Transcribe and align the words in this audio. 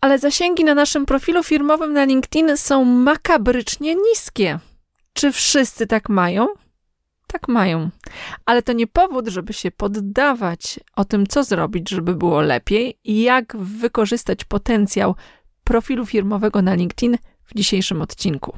ale 0.00 0.18
zasięgi 0.18 0.64
na 0.64 0.74
naszym 0.74 1.06
profilu 1.06 1.42
firmowym 1.42 1.92
na 1.92 2.04
LinkedIn 2.04 2.56
są 2.56 2.84
makabrycznie 2.84 3.94
niskie. 3.94 4.58
Czy 5.12 5.32
wszyscy 5.32 5.86
tak 5.86 6.08
mają? 6.08 6.46
Tak 7.26 7.48
mają. 7.48 7.90
Ale 8.46 8.62
to 8.62 8.72
nie 8.72 8.86
powód, 8.86 9.28
żeby 9.28 9.52
się 9.52 9.70
poddawać 9.70 10.80
o 10.96 11.04
tym, 11.04 11.26
co 11.26 11.44
zrobić, 11.44 11.90
żeby 11.90 12.14
było 12.14 12.40
lepiej 12.40 12.98
i 13.04 13.22
jak 13.22 13.56
wykorzystać 13.56 14.44
potencjał 14.44 15.14
profilu 15.64 16.06
firmowego 16.06 16.62
na 16.62 16.74
LinkedIn 16.74 17.18
w 17.44 17.54
dzisiejszym 17.54 18.02
odcinku. 18.02 18.56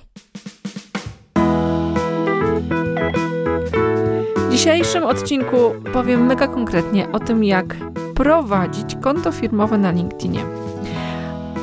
W 4.37 4.51
dzisiejszym 4.51 5.05
odcinku 5.05 5.57
powiem 5.93 6.27
mega 6.27 6.49
konkretnie 6.49 7.13
o 7.13 7.21
tym, 7.21 7.45
jak 7.45 7.77
prowadzić 8.15 8.97
konto 9.03 9.33
firmowe 9.33 9.79
na 9.79 9.91
LinkedInie. 9.91 10.72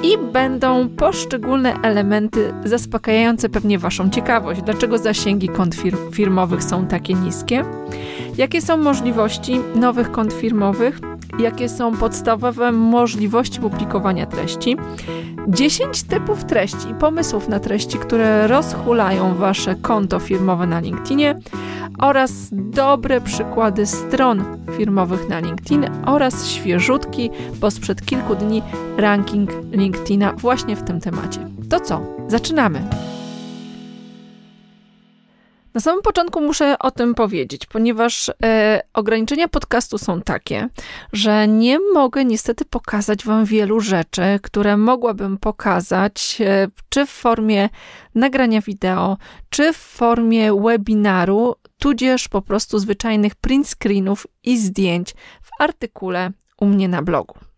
I 0.04 0.18
będą 0.34 0.90
poszczególne 0.90 1.74
elementy 1.84 2.54
zaspokajające 2.66 3.50
pewnie 3.50 3.80
Waszą 3.80 4.10
ciekawość. 4.10 4.62
Dlaczego 4.62 4.98
zasięgi 4.98 5.50
kont 5.50 5.76
fir- 5.76 6.12
firmowych 6.14 6.64
są 6.64 6.88
takie 6.88 7.14
niskie? 7.14 7.66
Jakie 8.38 8.62
są 8.62 8.78
możliwości 8.78 9.60
nowych 9.76 10.12
kont 10.12 10.34
firmowych? 10.34 11.00
Jakie 11.40 11.70
są 11.70 11.98
podstawowe 11.98 12.72
możliwości 12.72 13.60
publikowania 13.60 14.26
treści? 14.26 14.78
10 15.48 16.04
typów 16.04 16.46
treści 16.46 16.90
i 16.90 16.94
pomysłów 16.94 17.48
na 17.48 17.60
treści, 17.60 17.98
które 17.98 18.48
rozhulają 18.48 19.36
Wasze 19.36 19.76
konto 19.76 20.20
firmowe 20.20 20.68
na 20.68 20.80
LinkedInie 20.80 21.40
oraz 22.00 22.32
dobre 22.52 23.22
przykłady 23.22 23.86
stron 23.86 24.44
firmowych 24.78 25.30
na 25.30 25.40
LinkedIn 25.40 25.86
oraz 26.06 26.48
świeżutki, 26.48 27.30
bo 27.60 27.72
sprzed 27.72 28.06
kilku 28.06 28.36
dni 28.36 28.62
ranking 28.98 29.50
LinkedIna 29.72 30.34
właśnie 30.34 30.76
w 30.76 30.84
tym 30.84 31.00
temacie. 31.00 31.40
To 31.70 31.80
co? 31.80 32.02
Zaczynamy! 32.28 32.82
Na 35.74 35.82
samym 35.82 36.02
początku 36.02 36.42
muszę 36.42 36.80
o 36.80 36.92
tym 36.92 37.16
powiedzieć, 37.16 37.66
ponieważ 37.66 38.32
e, 38.44 38.82
ograniczenia 38.94 39.48
podcastu 39.48 39.98
są 39.98 40.22
takie, 40.22 40.70
że 41.14 41.48
nie 41.48 41.78
mogę 41.94 42.26
niestety 42.26 42.66
pokazać 42.66 43.26
Wam 43.26 43.46
wielu 43.46 43.80
rzeczy, 43.80 44.22
które 44.44 44.78
mogłabym 44.78 45.38
pokazać, 45.38 46.38
e, 46.42 46.68
czy 46.90 47.06
w 47.06 47.10
formie 47.10 47.70
nagrania 48.16 48.62
wideo, 48.62 49.18
czy 49.50 49.74
w 49.74 49.78
formie 49.78 50.54
webinaru, 50.54 51.56
tudzież 51.78 52.28
po 52.28 52.42
prostu 52.42 52.80
zwyczajnych 52.80 53.36
print 53.36 53.68
screenów 53.68 54.28
i 54.44 54.58
zdjęć 54.58 55.14
w 55.42 55.62
artykule 55.62 56.32
u 56.62 56.66
mnie 56.66 56.88
na 56.88 57.02
blogu. 57.02 57.49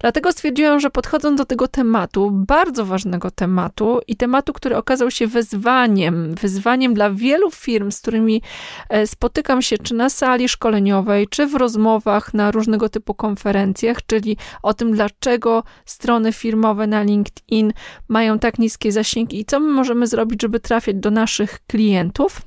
Dlatego 0.00 0.32
stwierdziłam, 0.32 0.80
że 0.80 0.90
podchodząc 0.90 1.38
do 1.38 1.44
tego 1.44 1.68
tematu, 1.68 2.30
bardzo 2.30 2.84
ważnego 2.84 3.30
tematu 3.30 4.00
i 4.06 4.16
tematu, 4.16 4.52
który 4.52 4.76
okazał 4.76 5.10
się 5.10 5.26
wyzwaniem, 5.26 6.34
wyzwaniem 6.34 6.94
dla 6.94 7.10
wielu 7.10 7.50
firm, 7.50 7.90
z 7.90 8.00
którymi 8.00 8.42
e, 8.88 9.06
spotykam 9.06 9.62
się 9.62 9.78
czy 9.78 9.94
na 9.94 10.10
sali 10.10 10.48
szkoleniowej, 10.48 11.28
czy 11.28 11.46
w 11.46 11.54
rozmowach 11.54 12.34
na 12.34 12.50
różnego 12.50 12.88
typu 12.88 13.14
konferencjach, 13.14 14.06
czyli 14.06 14.36
o 14.62 14.74
tym, 14.74 14.92
dlaczego 14.92 15.62
strony 15.84 16.32
firmowe 16.32 16.86
na 16.86 17.02
LinkedIn 17.02 17.72
mają 18.08 18.38
tak 18.38 18.58
niskie 18.58 18.92
zasięgi 18.92 19.40
i 19.40 19.44
co 19.44 19.60
my 19.60 19.72
możemy 19.72 20.06
zrobić, 20.06 20.42
żeby 20.42 20.60
trafiać 20.60 20.96
do 20.96 21.10
naszych 21.10 21.60
klientów, 21.66 22.42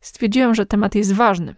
stwierdziłam, 0.00 0.54
że 0.54 0.66
temat 0.66 0.94
jest 0.94 1.12
ważny. 1.12 1.54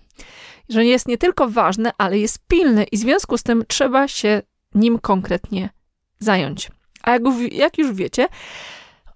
Że 0.68 0.84
jest 0.84 1.08
nie 1.08 1.18
tylko 1.18 1.48
ważny, 1.48 1.90
ale 1.98 2.18
jest 2.18 2.46
pilny 2.48 2.84
i 2.84 2.96
w 2.96 3.00
związku 3.00 3.38
z 3.38 3.42
tym 3.42 3.64
trzeba 3.68 4.08
się 4.08 4.42
nim 4.74 4.98
konkretnie 4.98 5.70
zająć. 6.18 6.70
A 7.02 7.10
jak, 7.10 7.22
jak 7.52 7.78
już 7.78 7.92
wiecie, 7.92 8.28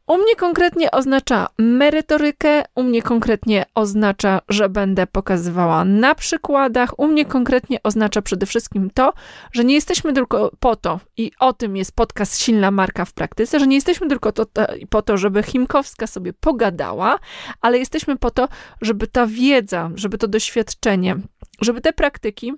u 0.07 0.19
mnie 0.19 0.37
konkretnie 0.37 0.91
oznacza 0.91 1.49
merytorykę, 1.59 2.63
u 2.75 2.83
mnie 2.83 3.03
konkretnie 3.03 3.65
oznacza, 3.75 4.41
że 4.49 4.69
będę 4.69 5.07
pokazywała 5.07 5.85
na 5.85 6.15
przykładach, 6.15 6.99
u 6.99 7.07
mnie 7.07 7.25
konkretnie 7.25 7.83
oznacza 7.83 8.23
przede 8.23 8.47
wszystkim 8.47 8.91
to, 8.91 9.13
że 9.53 9.65
nie 9.65 9.75
jesteśmy 9.75 10.13
tylko 10.13 10.53
po 10.61 10.77
to, 10.77 11.01
i 11.17 11.33
o 11.41 11.53
tym 11.53 11.77
jest 11.77 11.95
podcast 11.95 12.41
Silna 12.41 12.71
Marka 12.71 13.05
w 13.05 13.13
praktyce, 13.13 13.61
że 13.61 13.67
nie 13.67 13.77
jesteśmy 13.77 14.09
tylko 14.09 14.33
to, 14.33 14.47
to, 14.47 14.67
po 14.91 15.03
to, 15.03 15.17
żeby 15.17 15.43
Chimkowska 15.43 16.07
sobie 16.07 16.33
pogadała, 16.33 17.19
ale 17.61 17.79
jesteśmy 17.79 18.17
po 18.17 18.31
to, 18.31 18.49
żeby 18.81 19.07
ta 19.07 19.27
wiedza, 19.27 19.91
żeby 19.95 20.19
to 20.19 20.29
doświadczenie, 20.29 21.17
żeby 21.61 21.81
te 21.81 21.93
praktyki 21.93 22.53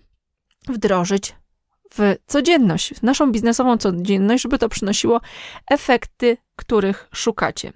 wdrożyć 0.68 1.34
w 1.94 2.16
codzienność, 2.26 2.94
w 2.94 3.02
naszą 3.02 3.32
biznesową 3.32 3.78
codzienność, 3.78 4.42
żeby 4.42 4.58
to 4.58 4.68
przynosiło 4.68 5.20
efekty, 5.70 6.36
których 6.56 7.08
szukacie. 7.14 7.72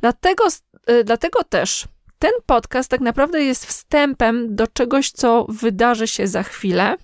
Dlatego, 0.00 0.44
y, 0.90 1.04
dlatego 1.04 1.44
też 1.44 1.88
ten 2.18 2.32
podcast 2.46 2.90
tak 2.90 3.00
naprawdę 3.00 3.44
jest 3.44 3.66
wstępem 3.66 4.56
do 4.56 4.66
czegoś, 4.66 5.10
co 5.10 5.46
wydarzy 5.48 6.06
się 6.06 6.26
za 6.26 6.42
chwilę. 6.42 6.96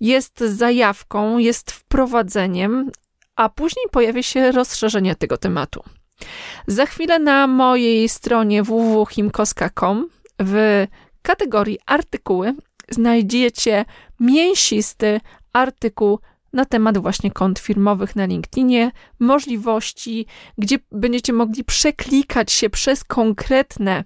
Jest 0.00 0.40
zajawką, 0.40 1.38
jest 1.38 1.70
wprowadzeniem, 1.70 2.90
a 3.36 3.48
później 3.48 3.86
pojawi 3.90 4.22
się 4.22 4.52
rozszerzenie 4.52 5.14
tego 5.14 5.36
tematu. 5.36 5.82
Za 6.66 6.86
chwilę 6.86 7.18
na 7.18 7.46
mojej 7.46 8.08
stronie 8.08 8.62
www.himkoska.com 8.62 10.08
w 10.40 10.86
kategorii 11.22 11.78
artykuły 11.86 12.54
znajdziecie 12.88 13.84
mięsisty 14.20 15.20
artykuł 15.56 16.18
na 16.52 16.64
temat 16.64 16.98
właśnie 16.98 17.30
kont 17.30 17.58
firmowych 17.58 18.16
na 18.16 18.26
LinkedInie, 18.26 18.90
możliwości, 19.18 20.26
gdzie 20.58 20.78
będziecie 20.92 21.32
mogli 21.32 21.64
przeklikać 21.64 22.52
się 22.52 22.70
przez 22.70 23.04
konkretne 23.04 24.04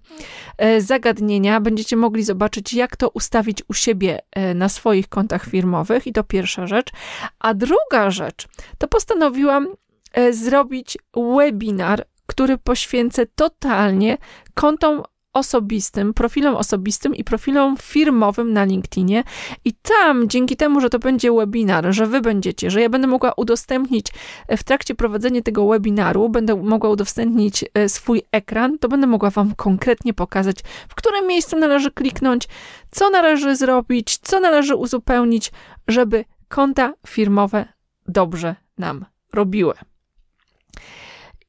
e, 0.59 0.81
zagadnienia, 0.81 1.61
będziecie 1.61 1.97
mogli 1.97 2.23
zobaczyć, 2.25 2.73
jak 2.73 2.97
to 2.97 3.09
ustawić 3.09 3.63
u 3.69 3.75
siebie 3.75 4.19
e, 4.33 4.55
na 4.55 4.69
swoich 4.69 5.09
kontach 5.09 5.45
firmowych, 5.45 6.07
i 6.07 6.13
to 6.13 6.25
pierwsza 6.25 6.67
rzecz. 6.67 6.91
A 7.39 7.55
druga 7.55 8.11
rzecz, 8.11 8.49
to 8.79 8.89
postanowiłam 8.89 9.69
e, 10.13 10.33
zrobić 10.33 10.99
webinar, 11.17 12.07
który 12.27 12.59
poświęcę 12.59 13.27
totalnie 13.27 14.19
kontom 14.55 15.03
osobistym, 15.33 16.15
profilom 16.15 16.57
osobistym 16.57 17.15
i 17.15 17.25
profilom 17.25 17.77
firmowym 17.77 18.53
na 18.53 18.65
LinkedInie. 18.65 19.25
I 19.65 19.73
tam, 19.73 20.29
dzięki 20.29 20.57
temu, 20.57 20.81
że 20.81 20.91
to 20.91 20.99
będzie 20.99 21.33
webinar, 21.33 21.87
że 21.91 22.07
wy 22.07 22.21
będziecie, 22.21 22.71
że 22.71 22.81
ja 22.81 22.89
będę 22.89 23.07
mogła 23.07 23.33
udostępnić 23.37 24.07
e, 24.49 24.57
w 24.57 24.65
trakcie 24.65 24.95
prowadzenia 24.95 25.43
tego 25.43 25.69
webinaru, 25.69 26.29
będę 26.29 26.57
mogła 26.57 26.91
udostępnić 26.91 27.65
e, 27.75 27.89
swój 27.89 28.23
ekran, 28.33 28.79
to 28.79 28.89
będę 28.89 29.07
mogła 29.07 29.31
wam 29.31 29.55
konkretnie 29.55 30.15
pokazać, 30.15 30.57
w 30.89 30.95
którym 30.95 31.27
miejscu 31.27 31.59
należy 31.59 31.91
kliknąć, 31.91 32.49
co 32.91 33.11
należy 33.11 33.57
zrobić, 33.57 34.19
co 34.19 34.41
należy 34.41 34.77
uzupełnić, 34.77 35.53
żeby 35.89 36.25
konta 36.49 36.93
firmowe 37.07 37.69
dobrze 38.09 38.57
nam 38.79 39.05
robiły. 39.33 39.75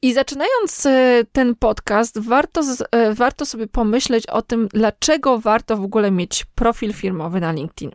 I 0.02 0.14
zaczynając 0.14 0.86
e, 0.86 1.24
ten 1.32 1.56
podcast, 1.56 2.20
warto, 2.20 2.62
e, 2.92 3.14
warto 3.14 3.46
sobie 3.46 3.68
pomyśleć 3.68 4.28
o 4.28 4.42
tym, 4.42 4.68
dlaczego 4.68 5.40
warto 5.40 5.78
w 5.78 5.84
ogóle 5.84 6.12
mieć 6.12 6.46
profil 6.46 6.94
firmowy 6.94 7.40
na 7.40 7.52
LinkedIn. 7.52 7.92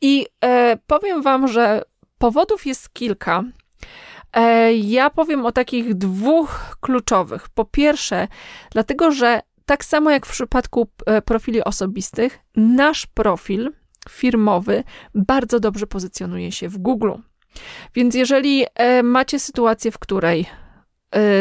I 0.00 0.26
e, 0.44 0.78
powiem 0.86 1.22
Wam, 1.22 1.48
że 1.48 1.82
powodów 2.18 2.66
jest 2.66 2.92
kilka. 2.92 3.44
Ja 4.82 5.10
powiem 5.10 5.46
o 5.46 5.52
takich 5.52 5.94
dwóch 5.94 6.76
kluczowych. 6.80 7.48
Po 7.48 7.64
pierwsze, 7.64 8.28
dlatego, 8.70 9.12
że 9.12 9.40
tak 9.66 9.84
samo 9.84 10.10
jak 10.10 10.26
w 10.26 10.30
przypadku 10.30 10.88
profili 11.24 11.64
osobistych, 11.64 12.38
nasz 12.56 13.06
profil 13.06 13.72
firmowy 14.08 14.84
bardzo 15.14 15.60
dobrze 15.60 15.86
pozycjonuje 15.86 16.52
się 16.52 16.68
w 16.68 16.78
Google. 16.78 17.12
Więc 17.94 18.14
jeżeli 18.14 18.64
macie 19.02 19.40
sytuację, 19.40 19.90
w 19.90 19.98
której 19.98 20.46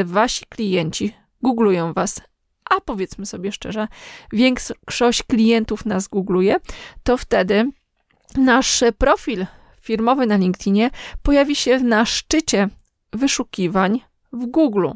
wasi 0.06 0.46
klienci 0.50 1.14
googlują 1.42 1.94
was, 1.94 2.22
a 2.70 2.82
powiedzmy 2.82 3.26
sobie 3.26 3.52
szczerze, 3.52 3.88
większość 4.34 5.24
klientów 5.24 5.86
nas 5.86 6.08
googluje, 6.08 6.56
to 7.04 7.18
wtedy 7.18 7.72
nasz 8.38 8.84
profil 8.98 9.46
firmowy 9.82 10.26
na 10.26 10.36
LinkedInie 10.36 10.90
pojawi 11.24 11.56
się 11.56 11.80
na 11.80 12.06
szczycie 12.06 12.70
wyszukiwań 13.14 14.02
w 14.34 14.46
Google, 14.46 14.88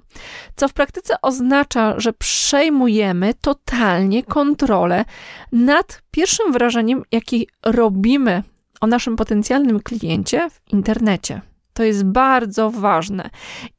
co 0.55 0.67
w 0.67 0.73
praktyce 0.73 1.21
oznacza, 1.21 1.99
że 1.99 2.13
przejmujemy 2.13 3.33
totalnie 3.33 4.23
kontrolę 4.23 5.05
nad 5.51 6.01
pierwszym 6.11 6.51
wrażeniem, 6.51 7.03
jakie 7.11 7.37
robimy 7.65 8.43
o 8.81 8.87
naszym 8.87 9.15
potencjalnym 9.15 9.79
kliencie 9.79 10.49
w 10.49 10.73
internecie. 10.73 11.41
To 11.77 11.83
jest 11.83 12.03
bardzo 12.03 12.71
ważne. 12.71 13.29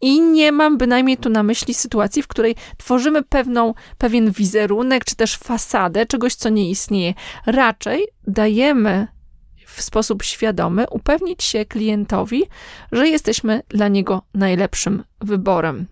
I 0.01 0.21
nie 0.21 0.53
mam 0.53 0.79
bynajmniej 0.79 1.17
tu 1.17 1.29
na 1.29 1.43
myśli 1.43 1.75
sytuacji, 1.75 2.23
w 2.23 2.29
której 2.29 2.57
tworzymy 2.77 3.23
pewną, 3.23 3.75
pewien 3.99 4.31
wizerunek, 4.31 5.05
czy 5.05 5.17
też 5.17 5.37
fasadę 5.37 6.07
czegoś, 6.07 6.35
co 6.35 6.49
nie 6.49 6.71
istnieje. 6.71 7.15
Raczej 7.47 8.07
dajemy 8.27 9.07
w 9.67 9.83
sposób 9.83 10.23
świadomy 10.23 10.87
upewnić 10.91 11.45
się 11.45 11.65
klientowi, 11.65 12.45
że 12.93 13.09
jesteśmy 13.09 13.63
dla 13.69 13.89
niego 13.89 14.23
najlepszym 14.35 15.05
wyborem. 15.21 15.87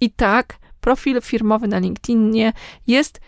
I 0.00 0.10
tak, 0.10 0.58
profil 0.80 1.20
firmowy 1.20 1.68
na 1.68 1.78
LinkedInie 1.78 2.52
jest 2.86 3.20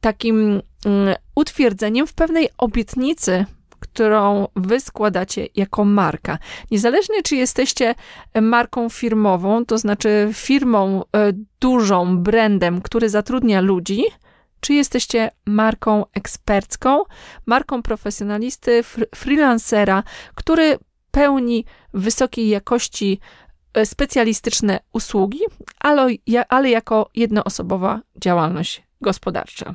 takim 0.00 0.62
mm, 0.84 1.14
utwierdzeniem 1.34 2.06
w 2.06 2.14
pewnej 2.14 2.48
obietnicy, 2.58 3.46
którą 3.82 4.48
wy 4.56 4.80
składacie 4.80 5.46
jako 5.54 5.84
marka. 5.84 6.38
Niezależnie 6.70 7.22
czy 7.22 7.36
jesteście 7.36 7.94
marką 8.40 8.88
firmową, 8.88 9.64
to 9.64 9.78
znaczy 9.78 10.30
firmą 10.32 11.02
e, 11.02 11.32
dużą, 11.60 12.18
brandem, 12.18 12.82
który 12.82 13.08
zatrudnia 13.08 13.60
ludzi, 13.60 14.04
czy 14.60 14.74
jesteście 14.74 15.30
marką 15.46 16.04
ekspercką, 16.14 17.02
marką 17.46 17.82
profesjonalisty, 17.82 18.82
freelancera, 19.14 20.02
który 20.34 20.78
pełni 21.10 21.64
wysokiej 21.94 22.48
jakości 22.48 23.20
e, 23.74 23.86
specjalistyczne 23.86 24.80
usługi, 24.92 25.40
ale, 25.80 26.08
ale 26.48 26.70
jako 26.70 27.10
jednoosobowa 27.14 28.00
działalność 28.16 28.82
gospodarcza. 29.00 29.74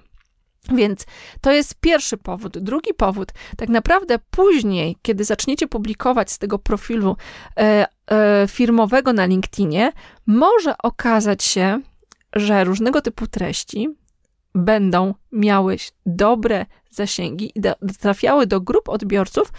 Więc 0.75 1.05
to 1.41 1.51
jest 1.51 1.75
pierwszy 1.81 2.17
powód. 2.17 2.57
Drugi 2.57 2.93
powód, 2.93 3.31
tak 3.57 3.69
naprawdę 3.69 4.19
później, 4.31 4.97
kiedy 5.01 5.23
zaczniecie 5.23 5.67
publikować 5.67 6.31
z 6.31 6.37
tego 6.37 6.59
profilu 6.59 7.15
e, 7.57 7.87
e, 8.11 8.47
firmowego 8.47 9.13
na 9.13 9.25
LinkedInie, 9.25 9.91
może 10.25 10.77
okazać 10.77 11.43
się, 11.43 11.81
że 12.35 12.63
różnego 12.63 13.01
typu 13.01 13.27
treści 13.27 13.89
będą 14.55 15.13
miały 15.31 15.77
dobre 16.05 16.65
zasięgi 16.89 17.51
i 17.55 17.61
trafiały 17.99 18.47
do 18.47 18.61
grup 18.61 18.89
odbiorców, 18.89 19.51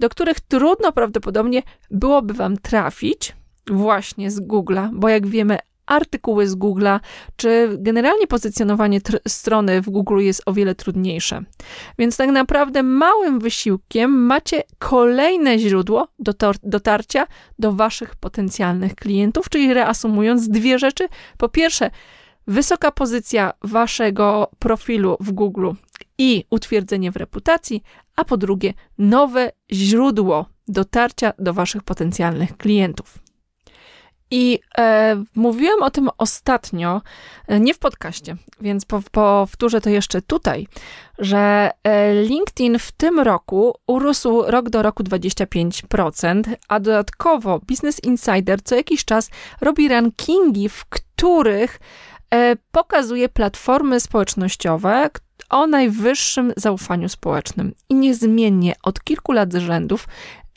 do 0.00 0.08
których 0.08 0.40
trudno 0.40 0.92
prawdopodobnie 0.92 1.62
byłoby 1.90 2.34
Wam 2.34 2.56
trafić 2.56 3.36
właśnie 3.70 4.30
z 4.30 4.40
Google'a, 4.40 4.90
bo 4.92 5.08
jak 5.08 5.26
wiemy, 5.26 5.58
artykuły 5.86 6.46
z 6.46 6.56
Google'a, 6.56 7.00
czy 7.36 7.76
generalnie 7.78 8.26
pozycjonowanie 8.26 9.00
strony 9.28 9.82
w 9.82 9.90
Google 9.90 10.18
jest 10.18 10.42
o 10.46 10.52
wiele 10.52 10.74
trudniejsze. 10.74 11.42
Więc 11.98 12.16
tak 12.16 12.30
naprawdę 12.30 12.82
małym 12.82 13.38
wysiłkiem 13.38 14.26
macie 14.26 14.62
kolejne 14.78 15.58
źródło 15.58 16.08
dotar 16.18 16.56
dotarcia 16.62 17.26
do 17.58 17.72
Waszych 17.72 18.16
potencjalnych 18.16 18.94
klientów, 18.94 19.48
czyli 19.48 19.74
reasumując 19.74 20.48
dwie 20.48 20.78
rzeczy. 20.78 21.08
Po 21.38 21.48
pierwsze, 21.48 21.90
wysoka 22.46 22.92
pozycja 22.92 23.52
Waszego 23.62 24.50
profilu 24.58 25.16
w 25.20 25.32
Google 25.32 25.70
i 26.18 26.44
utwierdzenie 26.50 27.12
w 27.12 27.16
reputacji, 27.16 27.82
a 28.16 28.24
po 28.24 28.36
drugie, 28.36 28.74
nowe 28.98 29.52
źródło 29.72 30.46
dotarcia 30.68 31.32
do 31.38 31.54
Waszych 31.54 31.82
potencjalnych 31.82 32.56
klientów. 32.56 33.23
I 34.30 34.58
e, 34.78 35.24
mówiłam 35.34 35.82
o 35.82 35.90
tym 35.90 36.10
ostatnio, 36.18 37.02
e, 37.48 37.60
nie 37.60 37.74
w 37.74 37.78
podcaście, 37.78 38.36
więc 38.60 38.84
po, 38.84 39.02
powtórzę 39.12 39.80
to 39.80 39.90
jeszcze 39.90 40.22
tutaj, 40.22 40.66
że 41.18 41.70
e, 41.84 42.14
LinkedIn 42.14 42.78
w 42.78 42.92
tym 42.92 43.20
roku 43.20 43.74
urósł 43.86 44.42
rok 44.42 44.70
do 44.70 44.82
roku 44.82 45.02
25%, 45.02 46.42
a 46.68 46.80
dodatkowo 46.80 47.58
Business 47.58 48.04
Insider 48.04 48.62
co 48.62 48.74
jakiś 48.74 49.04
czas 49.04 49.30
robi 49.60 49.88
rankingi, 49.88 50.68
w 50.68 50.84
których 50.84 51.80
e, 52.30 52.56
pokazuje 52.72 53.28
platformy 53.28 54.00
społecznościowe 54.00 55.10
o 55.50 55.66
najwyższym 55.66 56.52
zaufaniu 56.56 57.08
społecznym. 57.08 57.74
I 57.88 57.94
niezmiennie 57.94 58.74
od 58.82 59.04
kilku 59.04 59.32
lat 59.32 59.52
z 59.52 59.56
rzędów 59.56 60.08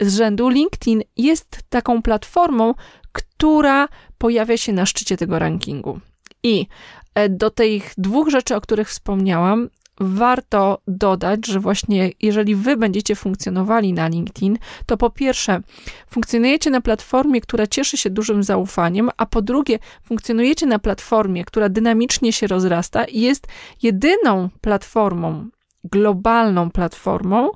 z 0.02 0.18
rzędu 0.18 0.50
LinkedIn 0.50 1.04
jest 1.18 1.60
taką 1.70 2.02
platformą, 2.02 2.74
która 3.12 3.88
pojawia 4.18 4.58
się 4.58 4.74
na 4.74 4.86
szczycie 4.86 5.18
tego 5.18 5.40
rankingu. 5.40 6.00
I 6.44 6.68
e, 7.16 7.30
do 7.30 7.50
tych 7.50 7.94
dwóch 7.98 8.30
rzeczy, 8.30 8.56
o 8.56 8.62
których 8.62 8.90
wspomniałam, 8.90 9.70
warto 10.00 10.82
dodać, 10.88 11.48
że 11.48 11.60
właśnie 11.60 12.12
jeżeli 12.22 12.56
wy 12.56 12.78
będziecie 12.78 13.16
funkcjonowali 13.16 13.94
na 13.94 14.08
LinkedIn, 14.08 14.58
to 14.86 14.98
po 14.98 15.10
pierwsze, 15.10 15.62
funkcjonujecie 16.10 16.70
na 16.70 16.82
platformie, 16.82 17.42
która 17.42 17.68
cieszy 17.68 17.98
się 17.98 18.10
dużym 18.10 18.44
zaufaniem, 18.44 19.10
a 19.18 19.26
po 19.26 19.42
drugie, 19.42 19.80
funkcjonujecie 20.04 20.66
na 20.66 20.80
platformie, 20.80 21.46
która 21.46 21.70
dynamicznie 21.70 22.34
się 22.34 22.48
rozrasta 22.48 23.06
i 23.06 23.22
jest 23.22 23.48
jedyną 23.84 24.50
platformą, 24.62 25.50
globalną 25.84 26.72
platformą 26.72 27.50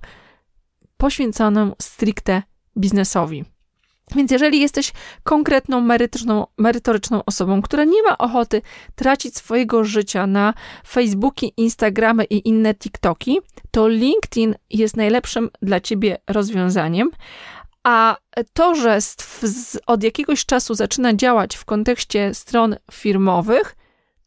poświęconą 1.02 1.72
stricte 1.82 2.44
biznesowi. 2.78 3.46
Więc 4.16 4.32
jeżeli 4.32 4.60
jesteś 4.60 4.92
konkretną, 5.24 5.82
merytoryczną, 5.82 6.48
merytoryczną 6.58 7.26
osobą, 7.26 7.62
która 7.62 7.84
nie 7.84 8.04
ma 8.04 8.18
ochoty 8.18 8.62
tracić 8.96 9.38
swojego 9.38 9.84
życia 9.84 10.28
na 10.28 10.54
Facebooki, 10.88 11.54
Instagramy 11.58 12.24
i 12.24 12.50
inne 12.50 12.76
TikToki, 12.76 13.40
to 13.72 13.88
LinkedIn 13.88 14.56
jest 14.70 14.98
najlepszym 14.98 15.50
dla 15.62 15.80
ciebie 15.80 16.18
rozwiązaniem. 16.28 17.12
A 17.84 18.18
to, 18.54 18.76
że 18.76 19.00
od 19.88 20.04
jakiegoś 20.04 20.46
czasu 20.46 20.74
zaczyna 20.74 21.14
działać 21.14 21.56
w 21.56 21.66
kontekście 21.66 22.34
stron 22.34 22.76
firmowych, 22.92 23.76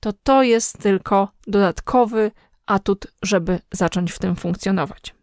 to 0.01 0.13
to 0.13 0.43
jest 0.43 0.79
tylko 0.79 1.29
dodatkowy 1.47 2.31
atut, 2.67 3.07
żeby 3.23 3.61
zacząć 3.73 4.13
w 4.13 4.19
tym 4.19 4.37
funkcjonować. 4.37 5.15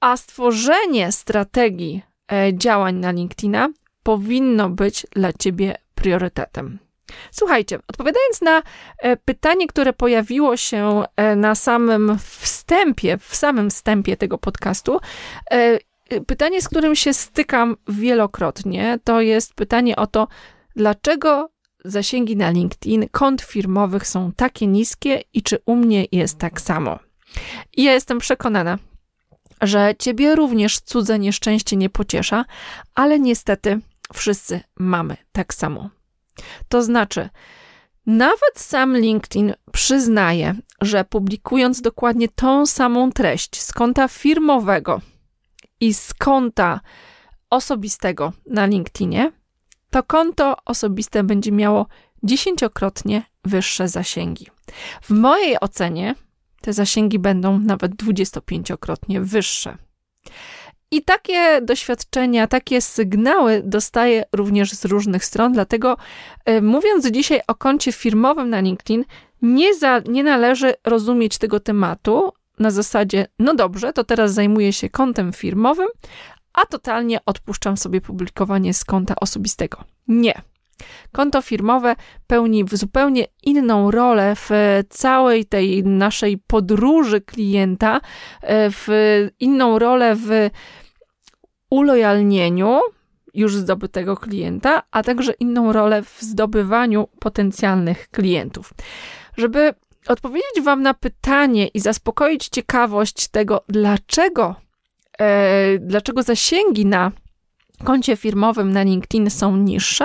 A 0.00 0.16
stworzenie 0.16 1.12
strategii 1.12 2.02
E, 2.32 2.54
działań 2.54 2.96
na 2.96 3.10
LinkedIna 3.10 3.68
powinno 4.02 4.68
być 4.68 5.06
dla 5.10 5.32
ciebie 5.32 5.76
priorytetem. 5.94 6.78
Słuchajcie, 7.30 7.78
odpowiadając 7.88 8.40
na 8.42 8.62
e, 8.98 9.16
pytanie, 9.16 9.66
które 9.66 9.92
pojawiło 9.92 10.56
się 10.56 11.02
e, 11.16 11.36
na 11.36 11.54
samym 11.54 12.18
wstępie, 12.18 13.18
w 13.18 13.36
samym 13.36 13.70
wstępie 13.70 14.16
tego 14.16 14.38
podcastu, 14.38 15.00
pytanie, 16.26 16.62
z 16.62 16.68
którym 16.68 16.96
się 16.96 17.14
stykam 17.14 17.76
wielokrotnie, 17.88 18.98
to 19.04 19.20
jest 19.20 19.54
pytanie 19.54 19.96
o 19.96 20.06
to, 20.06 20.28
dlaczego 20.76 21.50
zasięgi 21.84 22.36
na 22.36 22.50
LinkedIn 22.50 23.08
kont 23.08 23.42
firmowych 23.42 24.06
są 24.06 24.32
takie 24.32 24.66
niskie 24.66 25.22
i 25.34 25.42
czy 25.42 25.58
u 25.66 25.76
mnie 25.76 26.06
jest 26.12 26.38
tak 26.38 26.60
samo. 26.60 26.98
I 27.76 27.84
ja 27.84 27.92
jestem 27.92 28.18
przekonana, 28.18 28.78
że 29.62 29.94
ciebie 29.98 30.34
również 30.34 30.80
cudze 30.80 31.18
nieszczęście 31.18 31.76
nie 31.76 31.90
pociesza, 31.90 32.44
ale 32.94 33.20
niestety 33.20 33.80
wszyscy 34.14 34.60
mamy 34.78 35.16
tak 35.32 35.54
samo. 35.54 35.90
To 36.68 36.82
znaczy, 36.82 37.28
nawet 38.06 38.52
sam 38.56 38.96
LinkedIn 38.96 39.54
przyznaje, 39.72 40.54
że 40.80 41.04
publikując 41.04 41.80
dokładnie 41.80 42.28
tą 42.28 42.66
samą 42.66 43.12
treść 43.12 43.60
z 43.60 43.72
konta 43.72 44.08
firmowego 44.08 45.00
i 45.80 45.94
z 45.94 46.14
konta 46.14 46.80
osobistego 47.50 48.32
na 48.46 48.66
LinkedInie, 48.66 49.32
to 49.90 50.02
konto 50.02 50.56
osobiste 50.64 51.24
będzie 51.24 51.52
miało 51.52 51.86
dziesięciokrotnie 52.22 53.22
wyższe 53.44 53.88
zasięgi. 53.88 54.46
W 55.02 55.10
mojej 55.10 55.60
ocenie 55.60 56.14
te 56.60 56.72
zasięgi 56.72 57.18
będą 57.18 57.58
nawet 57.58 57.92
25-krotnie 57.92 59.20
wyższe. 59.20 59.76
I 60.90 61.02
takie 61.02 61.60
doświadczenia, 61.62 62.46
takie 62.46 62.80
sygnały 62.80 63.62
dostaję 63.64 64.24
również 64.32 64.72
z 64.72 64.84
różnych 64.84 65.24
stron, 65.24 65.52
dlatego 65.52 65.96
y, 66.48 66.62
mówiąc 66.62 67.06
dzisiaj 67.10 67.40
o 67.46 67.54
koncie 67.54 67.92
firmowym 67.92 68.50
na 68.50 68.60
LinkedIn, 68.60 69.04
nie, 69.42 69.74
za, 69.74 69.98
nie 70.08 70.22
należy 70.22 70.74
rozumieć 70.84 71.38
tego 71.38 71.60
tematu 71.60 72.32
na 72.58 72.70
zasadzie, 72.70 73.26
no 73.38 73.54
dobrze, 73.54 73.92
to 73.92 74.04
teraz 74.04 74.34
zajmuję 74.34 74.72
się 74.72 74.88
kontem 74.88 75.32
firmowym, 75.32 75.88
a 76.52 76.66
totalnie 76.66 77.24
odpuszczam 77.26 77.76
sobie 77.76 78.00
publikowanie 78.00 78.74
z 78.74 78.84
konta 78.84 79.14
osobistego. 79.20 79.84
Nie. 80.08 80.42
Konto 81.12 81.42
firmowe 81.42 81.96
pełni 82.26 82.64
zupełnie 82.72 83.26
inną 83.42 83.90
rolę 83.90 84.36
w 84.36 84.50
całej 84.88 85.44
tej 85.44 85.84
naszej 85.84 86.38
podróży 86.38 87.20
klienta, 87.20 88.00
e, 88.42 88.70
w 88.70 88.88
inną 89.40 89.78
rolę 89.78 90.16
w 90.16 90.50
ulojalnieniu 91.70 92.80
już 93.34 93.56
zdobytego 93.56 94.16
klienta, 94.16 94.82
a 94.90 95.02
także 95.02 95.32
inną 95.32 95.72
rolę 95.72 96.02
w 96.02 96.18
zdobywaniu 96.20 97.08
potencjalnych 97.18 98.08
klientów. 98.08 98.72
Żeby 99.36 99.74
odpowiedzieć 100.06 100.60
Wam 100.62 100.82
na 100.82 100.94
pytanie 100.94 101.68
i 101.68 101.80
zaspokoić 101.80 102.48
ciekawość 102.48 103.28
tego, 103.28 103.64
dlaczego, 103.68 104.54
e, 105.18 105.78
dlaczego 105.78 106.22
zasięgi 106.22 106.86
na 106.86 107.12
koncie 107.84 108.16
firmowym 108.16 108.72
na 108.72 108.82
LinkedIn 108.82 109.30
są 109.30 109.56
niższe, 109.56 110.04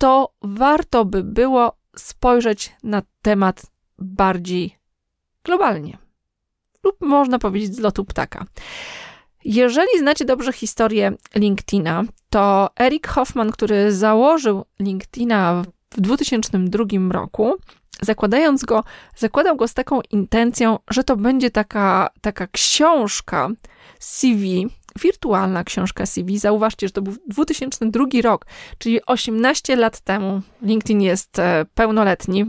to 0.00 0.32
warto 0.42 1.04
by 1.04 1.24
było 1.24 1.76
spojrzeć 1.96 2.72
na 2.82 3.02
temat 3.22 3.62
bardziej 3.98 4.78
globalnie, 5.44 5.98
lub 6.84 6.96
można 7.00 7.38
powiedzieć 7.38 7.74
z 7.74 7.78
lotu 7.78 8.04
ptaka. 8.04 8.44
Jeżeli 9.44 9.98
znacie 9.98 10.24
dobrze 10.24 10.52
historię 10.52 11.12
LinkedIna, 11.34 12.04
to 12.30 12.70
Eric 12.80 13.06
Hoffman, 13.08 13.52
który 13.52 13.92
założył 13.92 14.64
LinkedIna 14.78 15.62
w 15.90 16.00
2002 16.00 16.84
roku, 17.10 17.56
zakładając 18.02 18.64
go, 18.64 18.84
zakładał 19.16 19.56
go 19.56 19.68
z 19.68 19.74
taką 19.74 20.00
intencją, 20.10 20.78
że 20.90 21.04
to 21.04 21.16
będzie 21.16 21.50
taka, 21.50 22.10
taka 22.20 22.46
książka 22.46 23.48
CV, 23.98 24.66
wirtualna 24.98 25.64
książka 25.64 26.06
CV. 26.06 26.38
Zauważcie, 26.38 26.86
że 26.86 26.92
to 26.92 27.02
był 27.02 27.14
2002 27.28 28.04
rok, 28.22 28.46
czyli 28.78 29.06
18 29.06 29.76
lat 29.76 30.00
temu. 30.00 30.40
LinkedIn 30.62 31.00
jest 31.00 31.38
e, 31.38 31.66
pełnoletni. 31.74 32.46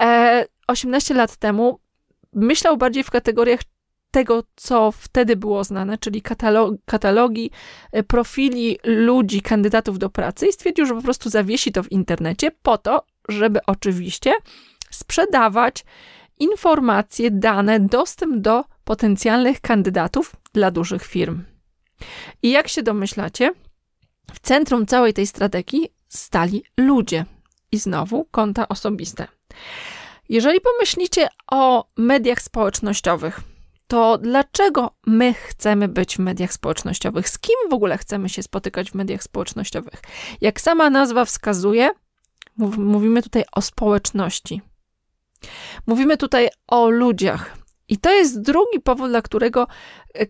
E, 0.00 0.46
18 0.66 1.14
lat 1.14 1.36
temu 1.36 1.80
myślał 2.32 2.76
bardziej 2.76 3.04
w 3.04 3.10
kategoriach 3.10 3.60
tego, 4.10 4.42
co 4.56 4.92
wtedy 4.92 5.36
było 5.36 5.64
znane, 5.64 5.98
czyli 5.98 6.22
katalog, 6.22 6.74
katalogi 6.84 7.50
e, 7.92 8.02
profili 8.02 8.78
ludzi, 8.84 9.42
kandydatów 9.42 9.98
do 9.98 10.10
pracy 10.10 10.46
i 10.46 10.52
stwierdził, 10.52 10.86
że 10.86 10.94
po 10.94 11.02
prostu 11.02 11.30
zawiesi 11.30 11.72
to 11.72 11.82
w 11.82 11.92
internecie 11.92 12.50
po 12.62 12.78
to, 12.78 13.02
żeby 13.28 13.60
oczywiście 13.66 14.32
sprzedawać 14.90 15.84
informacje, 16.38 17.30
dane, 17.30 17.80
dostęp 17.80 18.36
do 18.36 18.64
potencjalnych 18.84 19.60
kandydatów 19.60 20.32
dla 20.52 20.70
dużych 20.70 21.02
firm. 21.02 21.42
I 22.42 22.50
jak 22.50 22.68
się 22.68 22.82
domyślacie, 22.82 23.52
w 24.32 24.40
centrum 24.40 24.86
całej 24.86 25.14
tej 25.14 25.26
strategii 25.26 25.88
stali 26.08 26.64
ludzie. 26.76 27.24
I 27.72 27.78
znowu 27.78 28.24
konta 28.30 28.68
osobiste. 28.68 29.28
Jeżeli 30.28 30.60
pomyślicie 30.60 31.28
o 31.50 31.88
mediach 31.96 32.42
społecznościowych, 32.42 33.40
to 33.86 34.18
dlaczego 34.18 34.90
my 35.06 35.34
chcemy 35.34 35.88
być 35.88 36.16
w 36.16 36.18
mediach 36.18 36.52
społecznościowych? 36.52 37.28
Z 37.28 37.38
kim 37.38 37.54
w 37.70 37.74
ogóle 37.74 37.98
chcemy 37.98 38.28
się 38.28 38.42
spotykać 38.42 38.90
w 38.90 38.94
mediach 38.94 39.22
społecznościowych? 39.22 40.02
Jak 40.40 40.60
sama 40.60 40.90
nazwa 40.90 41.24
wskazuje, 41.24 41.90
mówimy 42.76 43.22
tutaj 43.22 43.44
o 43.52 43.62
społeczności. 43.62 44.62
Mówimy 45.86 46.16
tutaj 46.16 46.48
o 46.66 46.90
ludziach. 46.90 47.59
I 47.90 47.98
to 47.98 48.10
jest 48.10 48.40
drugi 48.40 48.80
powód, 48.80 49.10
dla 49.10 49.22
którego 49.22 49.66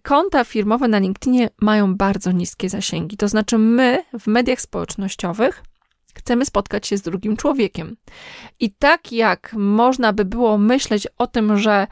konta 0.03 0.45
firmowe 0.45 0.89
na 0.89 0.99
LinkedInie 0.99 1.51
mają 1.61 1.95
bardzo 1.95 2.33
niskie 2.33 2.69
zasięgi. 2.69 3.17
To 3.17 3.29
znaczy, 3.29 3.59
my 3.59 4.05
w 4.19 4.27
mediach 4.27 4.61
społecznościowych 4.61 5.63
chcemy 6.15 6.45
spotkać 6.45 6.87
się 6.87 6.97
z 6.97 7.03
drugim 7.03 7.37
człowiekiem. 7.37 7.97
I 8.61 8.73
tak 8.73 9.13
jak 9.13 9.53
można 9.53 10.13
by 10.13 10.25
było 10.25 10.59
myśleć 10.59 11.07
o 11.19 11.27
tym, 11.27 11.59
że, 11.59 11.87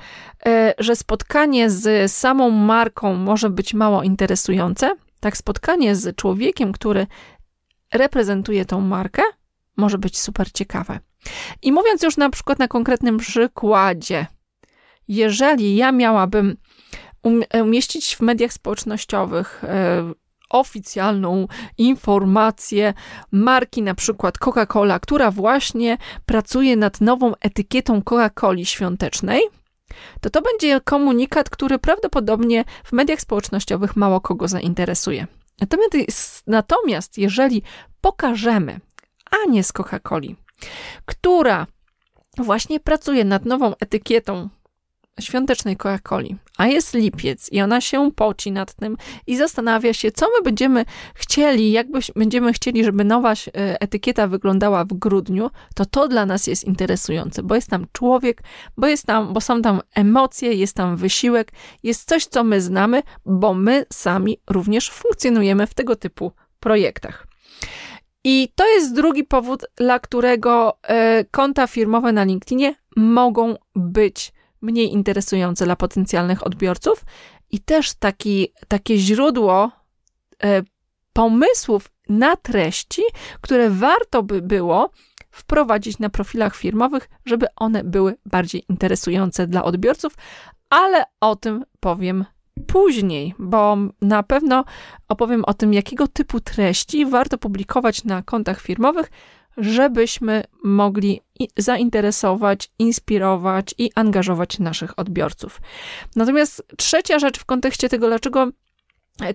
e, 0.47 0.75
że 0.79 0.97
spotkanie 0.97 1.71
z 1.71 2.13
samą 2.13 2.51
marką 2.51 3.15
może 3.15 3.51
być 3.51 3.75
mało 3.75 4.03
interesujące, 4.03 4.91
tak 5.21 5.37
spotkanie 5.37 5.97
z 5.97 6.17
człowiekiem, 6.17 6.73
który 6.73 7.07
reprezentuje 7.95 8.65
tą 8.65 8.81
markę, 8.81 9.23
może 9.77 9.99
być 9.99 10.19
super 10.19 10.53
ciekawe. 10.53 10.99
I 11.63 11.73
mówiąc 11.73 12.03
już 12.03 12.17
na 12.17 12.31
przykład 12.31 12.59
na 12.59 12.69
konkretnym 12.69 13.19
przykładzie, 13.19 14.27
jeżeli 15.09 15.77
ja 15.77 15.93
miałabym 15.93 16.57
um, 17.23 17.43
umieścić 17.63 18.17
w 18.17 18.21
mediach 18.21 18.53
społecznościowych 18.53 19.65
e, 19.65 20.13
oficjalną 20.51 21.49
informację 21.79 22.95
marki 23.33 23.83
na 23.83 23.95
przykład 23.95 24.39
Coca-Cola, 24.39 25.01
która 25.01 25.31
właśnie 25.31 25.99
pracuje 26.27 26.77
nad 26.77 27.01
nową 27.01 27.33
etykietą 27.41 28.01
Coca-Coli 28.01 28.65
świątecznej, 28.65 29.43
to 30.21 30.31
to 30.31 30.43
będzie 30.43 30.81
komunikat, 30.81 31.51
który 31.51 31.79
prawdopodobnie 31.79 32.65
w 32.85 32.93
mediach 32.93 33.21
społecznościowych 33.21 33.97
mało 33.97 34.21
kogo 34.21 34.49
zainteresuje. 34.49 35.27
Natomiast, 35.61 36.43
natomiast 36.47 37.19
jeżeli 37.19 37.63
pokażemy 38.01 38.81
Anię 39.45 39.65
z 39.65 39.73
Coca-Coli, 39.73 40.35
która 41.07 41.67
właśnie 42.37 42.81
pracuje 42.81 43.25
nad 43.25 43.45
nową 43.45 43.73
etykietą 43.81 44.49
świątecznej 45.21 45.77
Coca-Coli, 45.77 46.37
a 46.59 46.67
jest 46.67 46.95
lipiec 46.95 47.53
i 47.53 47.61
ona 47.61 47.81
się 47.81 48.11
poci 48.13 48.53
nad 48.53 48.75
tym 48.75 48.97
i 49.27 49.37
zastanawia 49.37 49.93
się, 49.93 50.11
co 50.11 50.27
my 50.27 50.43
będziemy 50.45 50.85
chcieli, 51.15 51.73
jak 51.73 51.87
będziemy 52.17 52.53
chcieli, 52.53 52.85
żeby 52.85 53.05
nowa 53.05 53.33
e, 53.33 53.81
etykieta 53.81 54.27
wyglądała 54.27 54.85
w 54.85 54.89
grudniu, 54.89 55.51
to 55.75 55.87
to 55.87 56.09
dla 56.09 56.27
nas 56.27 56.47
jest 56.47 56.65
interesujące, 56.65 57.43
bo 57.43 57.55
jest 57.55 57.71
tam 57.71 57.87
człowiek, 57.93 58.43
bo, 58.77 58.87
jest 58.87 59.07
tam, 59.07 59.33
bo 59.33 59.41
są 59.41 59.63
tam 59.63 59.81
emocje, 59.95 60.55
jest 60.55 60.77
tam 60.77 60.97
wysiłek, 60.97 61.53
jest 61.83 62.09
coś, 62.09 62.27
co 62.27 62.45
my 62.45 62.61
znamy, 62.61 63.03
bo 63.27 63.55
my 63.55 63.87
sami 63.93 64.39
również 64.51 64.91
funkcjonujemy 64.91 65.67
w 65.67 65.75
tego 65.75 65.97
typu 65.97 66.33
projektach. 66.61 67.27
I 68.25 68.53
to 68.55 68.69
jest 68.69 68.95
drugi 68.95 69.25
powód, 69.25 69.65
dla 69.77 69.99
którego 69.99 70.79
e, 70.83 71.25
konta 71.25 71.67
firmowe 71.67 72.13
na 72.13 72.25
LinkedInie 72.25 72.75
mogą 72.97 73.57
być 73.75 74.33
mniej 74.61 74.93
interesujące 74.93 75.65
dla 75.65 75.77
potencjalnych 75.77 76.47
odbiorców 76.47 77.05
i 77.51 77.61
też 77.61 77.95
taki, 77.95 78.53
takie 78.69 78.99
źródło 78.99 79.71
e, 80.45 80.63
pomysłów 81.13 81.91
na 82.09 82.37
treści, 82.37 83.03
które 83.41 83.71
warto 83.71 84.23
by 84.23 84.43
było 84.43 84.91
wprowadzić 85.31 85.99
na 85.99 86.11
profilach 86.11 86.57
firmowych, 86.57 87.09
żeby 87.27 87.47
one 87.57 87.85
były 87.85 88.17
bardziej 88.27 88.65
interesujące 88.69 89.47
dla 89.47 89.65
odbiorców, 89.65 90.15
ale 90.71 91.05
o 91.21 91.37
tym 91.37 91.65
powiem 91.81 92.25
później, 92.67 93.35
bo 93.39 93.77
na 94.01 94.23
pewno 94.23 94.65
opowiem 95.09 95.45
o 95.45 95.55
tym, 95.55 95.75
jakiego 95.75 96.09
typu 96.09 96.41
treści 96.41 97.07
warto 97.07 97.39
publikować 97.39 98.05
na 98.05 98.23
kontach 98.23 98.61
firmowych, 98.61 99.11
żebyśmy 99.59 100.45
mogli 100.65 101.21
zainteresować, 101.57 102.71
inspirować 102.79 103.75
i 103.79 103.91
angażować 103.95 104.59
naszych 104.59 104.99
odbiorców. 104.99 105.61
Natomiast 106.17 106.63
trzecia 106.77 107.19
rzecz 107.19 107.39
w 107.39 107.45
kontekście 107.45 107.89
tego, 107.89 108.09
dlaczego 108.09 108.49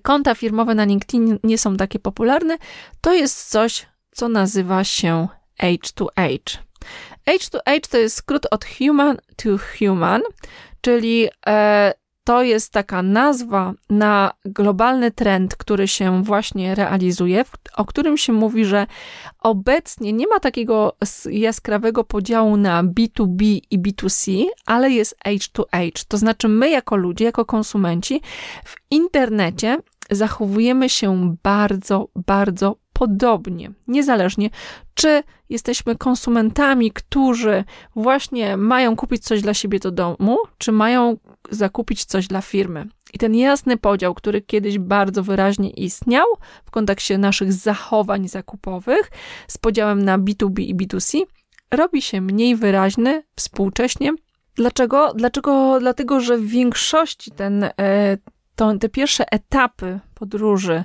konta 0.02 0.36
firmowe 0.36 0.76
na 0.76 0.86
LinkedIn 0.86 1.40
nie 1.44 1.58
są 1.58 1.78
takie 1.78 2.00
popularne, 2.00 2.58
to 3.02 3.14
jest 3.14 3.50
coś, 3.50 3.86
co 4.12 4.30
nazywa 4.30 4.84
się 4.84 5.28
H2H. 5.62 6.58
H2H 7.30 7.90
to 7.90 7.98
jest 7.98 8.16
skrót 8.16 8.48
od 8.52 8.66
human 8.66 9.18
to 9.36 9.50
human, 9.80 10.22
czyli 10.82 11.28
e, 11.48 11.94
to 12.24 12.44
jest 12.44 12.72
taka 12.72 13.02
nazwa 13.02 13.74
na 13.90 14.32
globalny 14.46 15.12
trend, 15.12 15.56
który 15.56 15.88
się 15.88 16.24
właśnie 16.24 16.76
realizuje, 16.76 17.46
o 17.78 17.86
którym 17.86 18.18
się 18.18 18.34
mówi, 18.34 18.66
że 18.66 18.88
obecnie 19.40 20.14
nie 20.14 20.28
ma 20.28 20.40
takiego 20.40 20.98
jaskrawego 21.30 22.04
podziału 22.04 22.58
na 22.58 22.84
B2B 22.84 23.60
i 23.72 23.80
B2C, 23.80 24.46
ale 24.66 24.90
jest 24.92 25.16
H2H. 25.26 26.06
To 26.08 26.18
znaczy, 26.18 26.48
my 26.48 26.70
jako 26.70 26.96
ludzie, 26.96 27.26
jako 27.26 27.46
konsumenci 27.46 28.22
w 28.66 28.76
internecie 28.92 29.78
zachowujemy 30.12 30.90
się 30.90 31.36
bardzo, 31.44 32.10
bardzo 32.16 32.83
podobnie, 32.94 33.72
niezależnie 33.88 34.50
czy 34.94 35.24
jesteśmy 35.50 35.96
konsumentami, 35.96 36.92
którzy 36.92 37.64
właśnie 37.96 38.58
mają 38.58 38.96
kupić 38.96 39.24
coś 39.24 39.42
dla 39.42 39.54
siebie 39.54 39.80
do 39.80 39.92
domu, 39.92 40.38
czy 40.58 40.72
mają 40.72 41.18
zakupić 41.50 42.06
coś 42.06 42.28
dla 42.28 42.42
firmy. 42.42 42.88
I 43.14 43.18
ten 43.18 43.36
jasny 43.36 43.78
podział, 43.78 44.14
który 44.14 44.42
kiedyś 44.42 44.80
bardzo 44.80 45.24
wyraźnie 45.24 45.70
istniał 45.70 46.26
w 46.66 46.72
kontekście 46.72 47.18
naszych 47.18 47.54
zachowań 47.54 48.28
zakupowych 48.28 49.12
z 49.48 49.58
podziałem 49.58 50.06
na 50.06 50.20
B2B 50.20 50.62
i 50.62 50.76
B2C, 50.76 51.22
robi 51.72 52.02
się 52.02 52.22
mniej 52.22 52.56
wyraźny 52.56 53.24
współcześnie. 53.36 54.14
Dlaczego? 54.56 55.14
Dlaczego? 55.16 55.80
Dlatego, 55.80 56.20
że 56.20 56.38
w 56.38 56.48
większości 56.48 57.32
ten, 57.32 57.64
e, 57.64 58.18
to, 58.56 58.78
te 58.78 58.90
pierwsze 58.90 59.32
etapy 59.32 60.00
podróży 60.14 60.84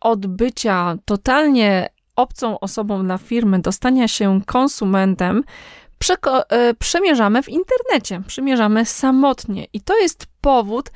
od 0.00 0.26
bycia 0.26 0.96
totalnie 1.04 1.88
obcą 2.16 2.60
osobą 2.60 3.04
dla 3.04 3.18
firmy, 3.18 3.58
do 3.58 3.72
stania 3.72 4.08
się 4.08 4.40
konsumentem, 4.46 5.44
e, 6.48 6.74
przemierzamy 6.74 7.42
w 7.42 7.48
internecie, 7.48 8.22
przemierzamy 8.26 8.84
samotnie. 8.84 9.66
I 9.72 9.80
to 9.80 9.98
jest 9.98 10.26
powód, 10.40 10.90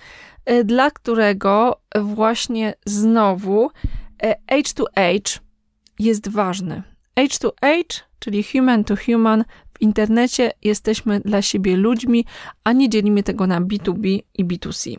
e, 0.44 0.64
dla 0.64 0.90
którego 0.90 1.80
właśnie 2.00 2.74
znowu 2.86 3.70
H2H 4.52 5.38
e, 5.38 5.40
jest 5.98 6.28
ważny. 6.28 6.82
H2H, 7.16 8.02
czyli 8.18 8.42
human 8.42 8.84
to 8.84 8.94
human, 9.06 9.44
internecie 9.82 10.52
jesteśmy 10.62 11.20
dla 11.20 11.42
siebie 11.42 11.76
ludźmi, 11.76 12.24
a 12.64 12.72
nie 12.72 12.88
dzielimy 12.88 13.22
tego 13.22 13.46
na 13.46 13.60
B2B 13.60 14.18
i 14.34 14.44
B2C. 14.44 14.96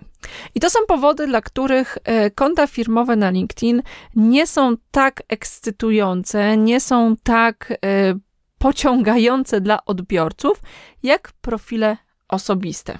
I 0.55 0.59
to 0.59 0.69
są 0.69 0.79
powody, 0.87 1.27
dla 1.27 1.41
których 1.41 1.97
e, 2.03 2.31
konta 2.31 2.67
firmowe 2.67 3.15
na 3.15 3.29
LinkedIn 3.29 3.81
nie 4.15 4.47
są 4.47 4.75
tak 4.91 5.23
ekscytujące, 5.27 6.57
nie 6.57 6.79
są 6.79 7.15
tak 7.23 7.73
e, 7.85 8.15
pociągające 8.57 9.61
dla 9.61 9.85
odbiorców, 9.85 10.61
jak 11.03 11.31
profile 11.41 11.97
osobiste. 12.27 12.99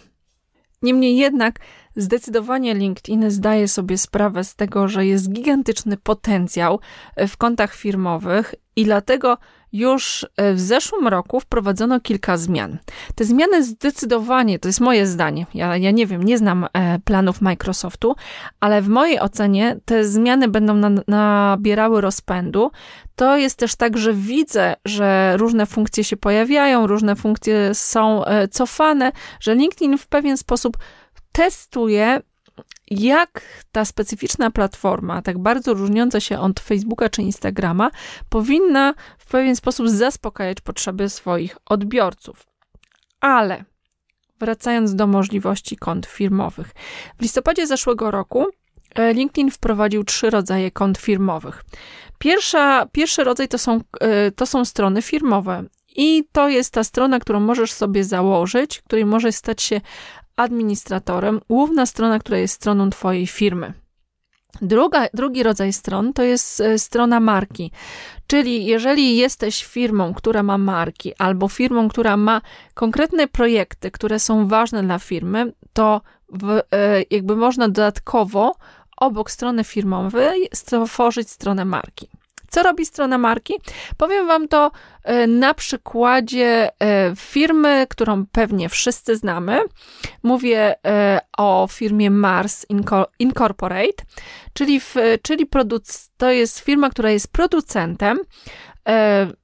Niemniej 0.82 1.18
jednak 1.18 1.60
Zdecydowanie 1.96 2.74
LinkedIn 2.74 3.32
zdaje 3.32 3.68
sobie 3.68 3.98
sprawę 3.98 4.44
z 4.44 4.56
tego, 4.56 4.88
że 4.88 5.06
jest 5.06 5.32
gigantyczny 5.32 5.98
potencjał 5.98 6.80
w 7.28 7.38
kontach 7.38 7.74
firmowych 7.74 8.56
i 8.76 8.86
dlatego 8.86 9.38
już 9.74 10.26
w 10.38 10.60
zeszłym 10.60 11.08
roku 11.08 11.40
wprowadzono 11.40 12.00
kilka 12.00 12.38
zmian. 12.38 12.78
Te 13.16 13.26
zmiany 13.26 13.64
zdecydowanie, 13.64 14.60
to 14.60 14.70
jest 14.70 14.82
moje 14.82 15.08
zdanie, 15.08 15.46
ja, 15.54 15.78
ja 15.78 15.92
nie 15.92 16.08
wiem, 16.08 16.24
nie 16.24 16.38
znam 16.38 16.68
e, 16.74 17.00
planów 17.00 17.42
Microsoftu, 17.42 18.16
ale 18.60 18.82
w 18.82 18.90
mojej 18.90 19.20
ocenie 19.20 19.80
te 19.86 20.06
zmiany 20.06 20.48
będą 20.48 20.74
na, 20.74 20.90
nabierały 21.08 22.02
rozpędu. 22.02 22.72
To 23.16 23.38
jest 23.38 23.60
też 23.60 23.76
tak, 23.76 23.98
że 23.98 24.14
widzę, 24.14 24.76
że 24.86 25.38
różne 25.38 25.66
funkcje 25.66 26.04
się 26.04 26.18
pojawiają, 26.18 26.88
różne 26.88 27.16
funkcje 27.16 27.74
są 27.74 28.26
e, 28.26 28.48
cofane, 28.48 29.12
że 29.40 29.56
LinkedIn 29.56 29.98
w 29.98 30.08
pewien 30.08 30.38
sposób 30.38 30.78
testuje 31.32 32.22
jak 32.92 33.42
ta 33.72 33.86
specyficzna 33.86 34.52
platforma, 34.52 35.22
tak 35.22 35.40
bardzo 35.40 35.74
różniąca 35.74 36.20
się 36.20 36.40
od 36.40 36.60
Facebooka 36.60 37.10
czy 37.10 37.22
Instagrama, 37.22 37.92
powinna 38.30 38.94
w 39.18 39.26
pewien 39.26 39.56
sposób 39.56 39.90
zaspokajać 39.90 40.62
potrzeby 40.62 41.10
swoich 41.10 41.58
odbiorców. 41.66 42.48
Ale 43.20 43.64
wracając 44.40 44.96
do 44.96 45.08
możliwości 45.08 45.78
kont 45.78 46.06
firmowych. 46.06 46.72
W 47.20 47.22
listopadzie 47.22 47.68
zeszłego 47.68 48.12
roku 48.12 48.46
e, 48.96 49.14
LinkedIn 49.14 49.52
wprowadził 49.52 50.04
trzy 50.04 50.30
rodzaje 50.30 50.72
kont 50.72 50.98
firmowych. 50.98 51.64
Pierwsza, 52.18 52.86
pierwszy 52.92 53.24
rodzaj 53.24 53.48
to 53.48 53.58
są, 53.58 53.82
e, 54.00 54.32
to 54.32 54.46
są 54.46 54.66
strony 54.66 55.02
firmowe. 55.02 55.64
I 55.96 56.24
to 56.32 56.50
jest 56.50 56.74
ta 56.74 56.84
strona, 56.84 57.20
którą 57.20 57.40
możesz 57.40 57.72
sobie 57.72 58.04
założyć, 58.04 58.82
której 58.82 59.06
możesz 59.06 59.36
stać 59.36 59.62
się 59.62 59.82
administratorem, 60.36 61.40
główna 61.50 61.86
strona, 61.86 62.20
która 62.20 62.38
jest 62.38 62.54
stroną 62.54 62.90
Twojej 62.90 63.28
firmy. 63.28 63.74
Druga, 64.62 65.08
drugi 65.14 65.44
rodzaj 65.44 65.74
stron 65.74 66.14
to 66.14 66.24
jest 66.24 66.62
e, 66.62 66.80
strona 66.80 67.20
marki, 67.20 67.72
czyli 68.28 68.66
jeżeli 68.66 69.18
jesteś 69.18 69.66
firmą, 69.66 70.14
która 70.14 70.44
ma 70.44 70.58
marki, 70.58 71.14
albo 71.18 71.48
firmą, 71.48 71.90
która 71.90 72.18
ma 72.18 72.42
konkretne 72.74 73.28
projekty, 73.28 73.92
które 73.92 74.20
są 74.20 74.48
ważne 74.48 74.84
dla 74.84 75.00
firmy, 75.00 75.54
to 75.74 76.02
w, 76.30 76.50
e, 76.50 77.04
jakby 77.12 77.36
można 77.36 77.68
dodatkowo 77.68 78.56
obok 78.98 79.32
strony 79.32 79.64
firmowej 79.64 80.50
stworzyć 80.54 81.30
stronę 81.30 81.66
marki. 81.66 82.08
Co 82.54 82.64
robi 82.64 82.86
strona 82.86 83.18
marki? 83.18 83.54
Powiem 83.98 84.28
Wam 84.28 84.48
to 84.48 84.72
e, 85.04 85.28
na 85.28 85.54
przykładzie 85.54 86.70
e, 86.80 87.14
firmy, 87.16 87.86
którą 87.90 88.26
pewnie 88.32 88.70
wszyscy 88.70 89.16
znamy. 89.16 89.60
Mówię 90.24 90.76
e, 90.88 91.20
o 91.38 91.68
firmie 91.72 92.12
Mars 92.12 92.66
Incorporate, 93.20 94.04
czyli, 94.54 94.80
w, 94.80 94.96
czyli 95.22 95.46
produc- 95.46 96.10
to 96.18 96.32
jest 96.32 96.60
firma, 96.60 96.90
która 96.90 97.12
jest 97.12 97.32
producentem 97.32 98.20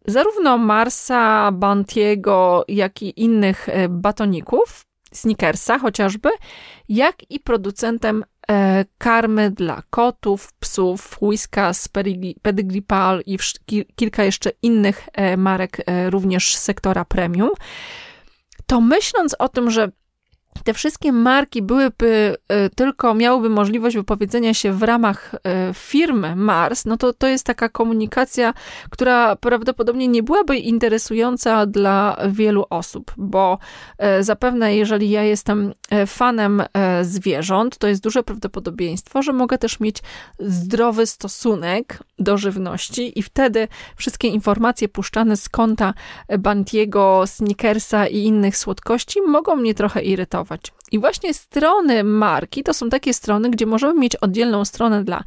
zarówno 0.07 0.57
Marsa, 0.57 1.51
Bantiego, 1.51 2.65
jak 2.67 3.01
i 3.01 3.21
innych 3.23 3.67
batoników, 3.89 4.85
Snickersa 5.13 5.79
chociażby, 5.79 6.29
jak 6.89 7.31
i 7.31 7.39
producentem 7.39 8.23
E, 8.49 8.85
karmy 8.97 9.51
dla 9.51 9.83
kotów, 9.89 10.53
psów, 10.53 11.17
Whiskas, 11.21 11.87
Pedigree 12.41 12.81
Pal 12.81 13.21
i 13.25 13.37
kilka 13.95 14.23
jeszcze 14.23 14.51
innych 14.61 15.09
e, 15.13 15.37
marek 15.37 15.77
e, 15.85 16.09
również 16.09 16.55
z 16.55 16.61
sektora 16.61 17.05
premium, 17.05 17.49
to 18.65 18.81
myśląc 18.81 19.35
o 19.39 19.49
tym, 19.49 19.71
że 19.71 19.91
te 20.63 20.73
wszystkie 20.73 21.11
marki 21.11 21.61
byłyby 21.61 22.35
e, 22.47 22.69
tylko, 22.69 23.13
miałyby 23.13 23.49
możliwość 23.49 23.95
wypowiedzenia 23.95 24.53
się 24.53 24.73
w 24.73 24.83
ramach 24.83 25.35
e, 25.35 25.73
firmy 25.73 26.35
Mars, 26.35 26.85
no 26.85 26.97
to 26.97 27.13
to 27.13 27.27
jest 27.27 27.45
taka 27.45 27.69
komunikacja, 27.69 28.53
która 28.89 29.35
prawdopodobnie 29.35 30.07
nie 30.07 30.23
byłaby 30.23 30.57
interesująca 30.57 31.65
dla 31.65 32.17
wielu 32.29 32.65
osób, 32.69 33.13
bo 33.17 33.57
e, 33.97 34.23
zapewne 34.23 34.75
jeżeli 34.75 35.09
ja 35.09 35.23
jestem 35.23 35.73
fanem 36.07 36.63
zwierząt, 37.01 37.77
to 37.77 37.87
jest 37.87 38.03
duże 38.03 38.23
prawdopodobieństwo, 38.23 39.21
że 39.21 39.33
mogę 39.33 39.57
też 39.57 39.79
mieć 39.79 39.97
zdrowy 40.39 41.05
stosunek 41.05 41.99
do 42.19 42.37
żywności 42.37 43.19
i 43.19 43.23
wtedy 43.23 43.67
wszystkie 43.95 44.27
informacje 44.27 44.87
puszczane 44.87 45.37
z 45.37 45.49
konta 45.49 45.93
Bantiego, 46.39 47.23
Snickersa 47.25 48.07
i 48.07 48.23
innych 48.23 48.57
słodkości 48.57 49.21
mogą 49.21 49.55
mnie 49.55 49.73
trochę 49.73 50.01
irytować. 50.01 50.48
I 50.91 50.99
właśnie 50.99 51.33
strony 51.33 52.03
marki 52.03 52.63
to 52.63 52.73
są 52.73 52.89
takie 52.89 53.13
strony, 53.13 53.49
gdzie 53.49 53.65
możemy 53.65 53.99
mieć 53.99 54.15
oddzielną 54.15 54.65
stronę 54.65 55.03
dla 55.03 55.23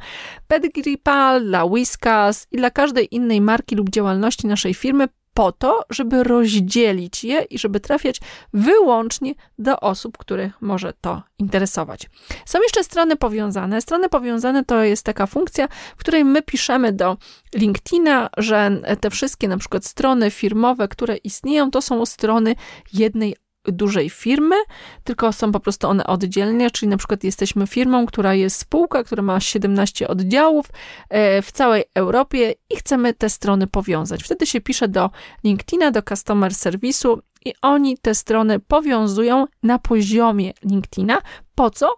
Pedigree 0.47 0.97
Pal, 0.97 1.45
dla 1.45 1.65
Whiskas 1.65 2.47
i 2.51 2.57
dla 2.57 2.71
każdej 2.71 3.15
innej 3.15 3.41
marki 3.41 3.75
lub 3.75 3.89
działalności 3.89 4.47
naszej 4.47 4.73
firmy 4.73 5.07
po 5.33 5.51
to, 5.51 5.85
żeby 5.89 6.23
rozdzielić 6.23 7.23
je 7.23 7.41
i 7.41 7.57
żeby 7.57 7.79
trafiać 7.79 8.21
wyłącznie 8.53 9.33
do 9.59 9.79
osób, 9.79 10.17
których 10.17 10.61
może 10.61 10.93
to 11.01 11.21
interesować. 11.39 12.09
Są 12.45 12.59
jeszcze 12.61 12.83
strony 12.83 13.15
powiązane. 13.15 13.81
Strony 13.81 14.09
powiązane 14.09 14.65
to 14.65 14.83
jest 14.83 15.05
taka 15.05 15.27
funkcja, 15.27 15.67
w 15.67 15.99
której 15.99 16.25
my 16.25 16.41
piszemy 16.41 16.93
do 16.93 17.17
LinkedIna, 17.55 18.29
że 18.37 18.81
te 19.01 19.09
wszystkie 19.09 19.47
na 19.47 19.57
przykład 19.57 19.85
strony 19.85 20.31
firmowe, 20.31 20.87
które 20.87 21.17
istnieją, 21.17 21.71
to 21.71 21.81
są 21.81 22.05
strony 22.05 22.55
jednej 22.93 23.35
dużej 23.65 24.09
firmy, 24.09 24.55
tylko 25.03 25.33
są 25.33 25.51
po 25.51 25.59
prostu 25.59 25.87
one 25.87 26.07
oddzielnie, 26.07 26.71
czyli 26.71 26.89
na 26.89 26.97
przykład 26.97 27.23
jesteśmy 27.23 27.67
firmą, 27.67 28.05
która 28.05 28.33
jest 28.33 28.59
spółka, 28.59 29.03
która 29.03 29.23
ma 29.23 29.39
17 29.39 30.07
oddziałów 30.07 30.65
e, 31.09 31.41
w 31.41 31.51
całej 31.51 31.83
Europie 31.95 32.53
i 32.69 32.75
chcemy 32.75 33.13
te 33.13 33.29
strony 33.29 33.67
powiązać. 33.67 34.23
Wtedy 34.23 34.45
się 34.45 34.61
pisze 34.61 34.87
do 34.87 35.09
LinkedIna, 35.43 35.91
do 35.91 36.01
Customer 36.01 36.51
Service'u 36.51 37.17
i 37.45 37.53
oni 37.61 37.97
te 37.97 38.15
strony 38.15 38.59
powiązują 38.59 39.45
na 39.63 39.79
poziomie 39.79 40.53
LinkedIna. 40.63 41.21
Po 41.55 41.69
co? 41.69 41.95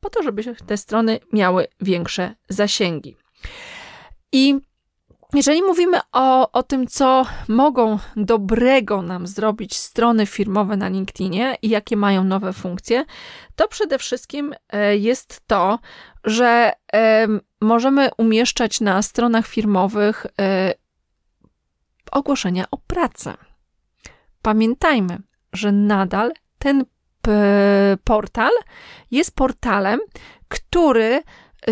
Po 0.00 0.10
to, 0.10 0.22
żeby 0.22 0.54
te 0.66 0.76
strony 0.76 1.20
miały 1.32 1.66
większe 1.80 2.34
zasięgi. 2.48 3.16
I 4.32 4.60
jeżeli 5.34 5.62
mówimy 5.62 6.00
o, 6.12 6.52
o 6.52 6.62
tym, 6.62 6.86
co 6.86 7.26
mogą 7.48 7.98
dobrego 8.16 9.02
nam 9.02 9.26
zrobić 9.26 9.76
strony 9.76 10.26
firmowe 10.26 10.76
na 10.76 10.88
LinkedInie 10.88 11.56
i 11.62 11.68
jakie 11.68 11.96
mają 11.96 12.24
nowe 12.24 12.52
funkcje, 12.52 13.04
to 13.56 13.68
przede 13.68 13.98
wszystkim 13.98 14.54
e, 14.68 14.96
jest 14.96 15.40
to, 15.46 15.78
że 16.24 16.72
możemy 17.60 18.10
umieszczać 18.18 18.80
na 18.80 19.02
stronach 19.02 19.46
firmowych 19.46 20.26
e, 20.40 20.74
ogłoszenia 22.12 22.64
o 22.70 22.76
pracę. 22.76 23.34
Pamiętajmy, 24.42 25.18
że 25.52 25.72
nadal 25.72 26.32
ten 26.58 26.84
portal 28.04 28.50
jest 29.10 29.34
portalem, 29.34 30.00
który 30.48 31.22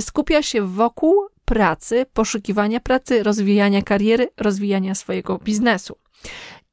skupia 0.01 0.43
się 0.43 0.63
wokół 0.63 1.29
pracy, 1.47 2.07
poszukiwania 2.13 2.81
pracy, 2.81 3.23
rozwijania 3.23 3.83
kariery, 3.83 4.29
rozwijania 4.37 4.95
swojego 4.95 5.39
biznesu. 5.39 5.97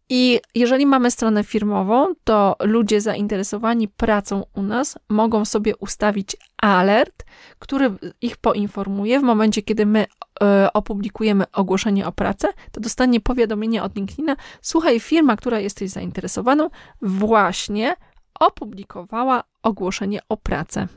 I 0.09 0.39
jeżeli 0.55 0.85
mamy 0.85 1.11
stronę 1.11 1.43
firmową, 1.43 2.13
to 2.23 2.55
ludzie 2.59 3.01
zainteresowani 3.01 3.87
pracą 3.87 4.43
u 4.53 4.61
nas 4.61 4.97
mogą 5.09 5.45
sobie 5.45 5.75
ustawić 5.75 6.35
alert, 6.57 7.25
który 7.59 7.91
ich 8.21 8.37
poinformuje 8.37 9.19
w 9.19 9.23
momencie, 9.23 9.61
kiedy 9.61 9.85
my 9.85 10.05
e, 10.43 10.73
opublikujemy 10.73 11.43
ogłoszenie 11.53 12.07
o 12.07 12.11
pracę, 12.11 12.47
to 12.71 12.81
dostanie 12.81 13.19
powiadomienie 13.19 13.83
od 13.83 13.95
LinkedIna: 13.95 14.35
Słuchaj, 14.61 14.99
firma, 14.99 15.35
która 15.35 15.59
jesteś 15.59 15.89
zainteresowaną, 15.89 16.69
właśnie 17.01 17.95
opublikowała 18.39 19.43
ogłoszenie 19.63 20.19
o 20.29 20.37
pracę. 20.37 20.87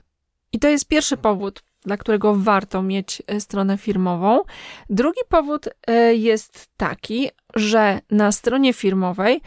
I 0.52 0.58
to 0.58 0.68
jest 0.68 0.88
pierwszy 0.88 1.16
powód, 1.16 1.62
dla 1.86 1.96
którego 1.96 2.34
warto 2.34 2.82
mieć 2.82 3.22
e, 3.26 3.40
stronę 3.40 3.78
firmową. 3.78 4.40
Drugi 4.90 5.20
powód 5.28 5.68
e, 5.86 6.14
jest 6.14 6.68
taki, 6.76 7.28
że 7.54 8.00
na 8.10 8.32
stronie 8.32 8.72
firmowej 8.72 9.40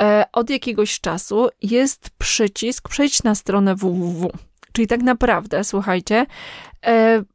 e, 0.00 0.24
od 0.32 0.50
jakiegoś 0.50 1.00
czasu 1.00 1.48
jest 1.62 2.10
przycisk 2.18 2.88
przejdź 2.88 3.22
na 3.22 3.34
stronę 3.34 3.74
www. 3.74 4.30
Czyli 4.72 4.88
tak 4.88 5.02
naprawdę, 5.02 5.64
słuchajcie, 5.64 6.26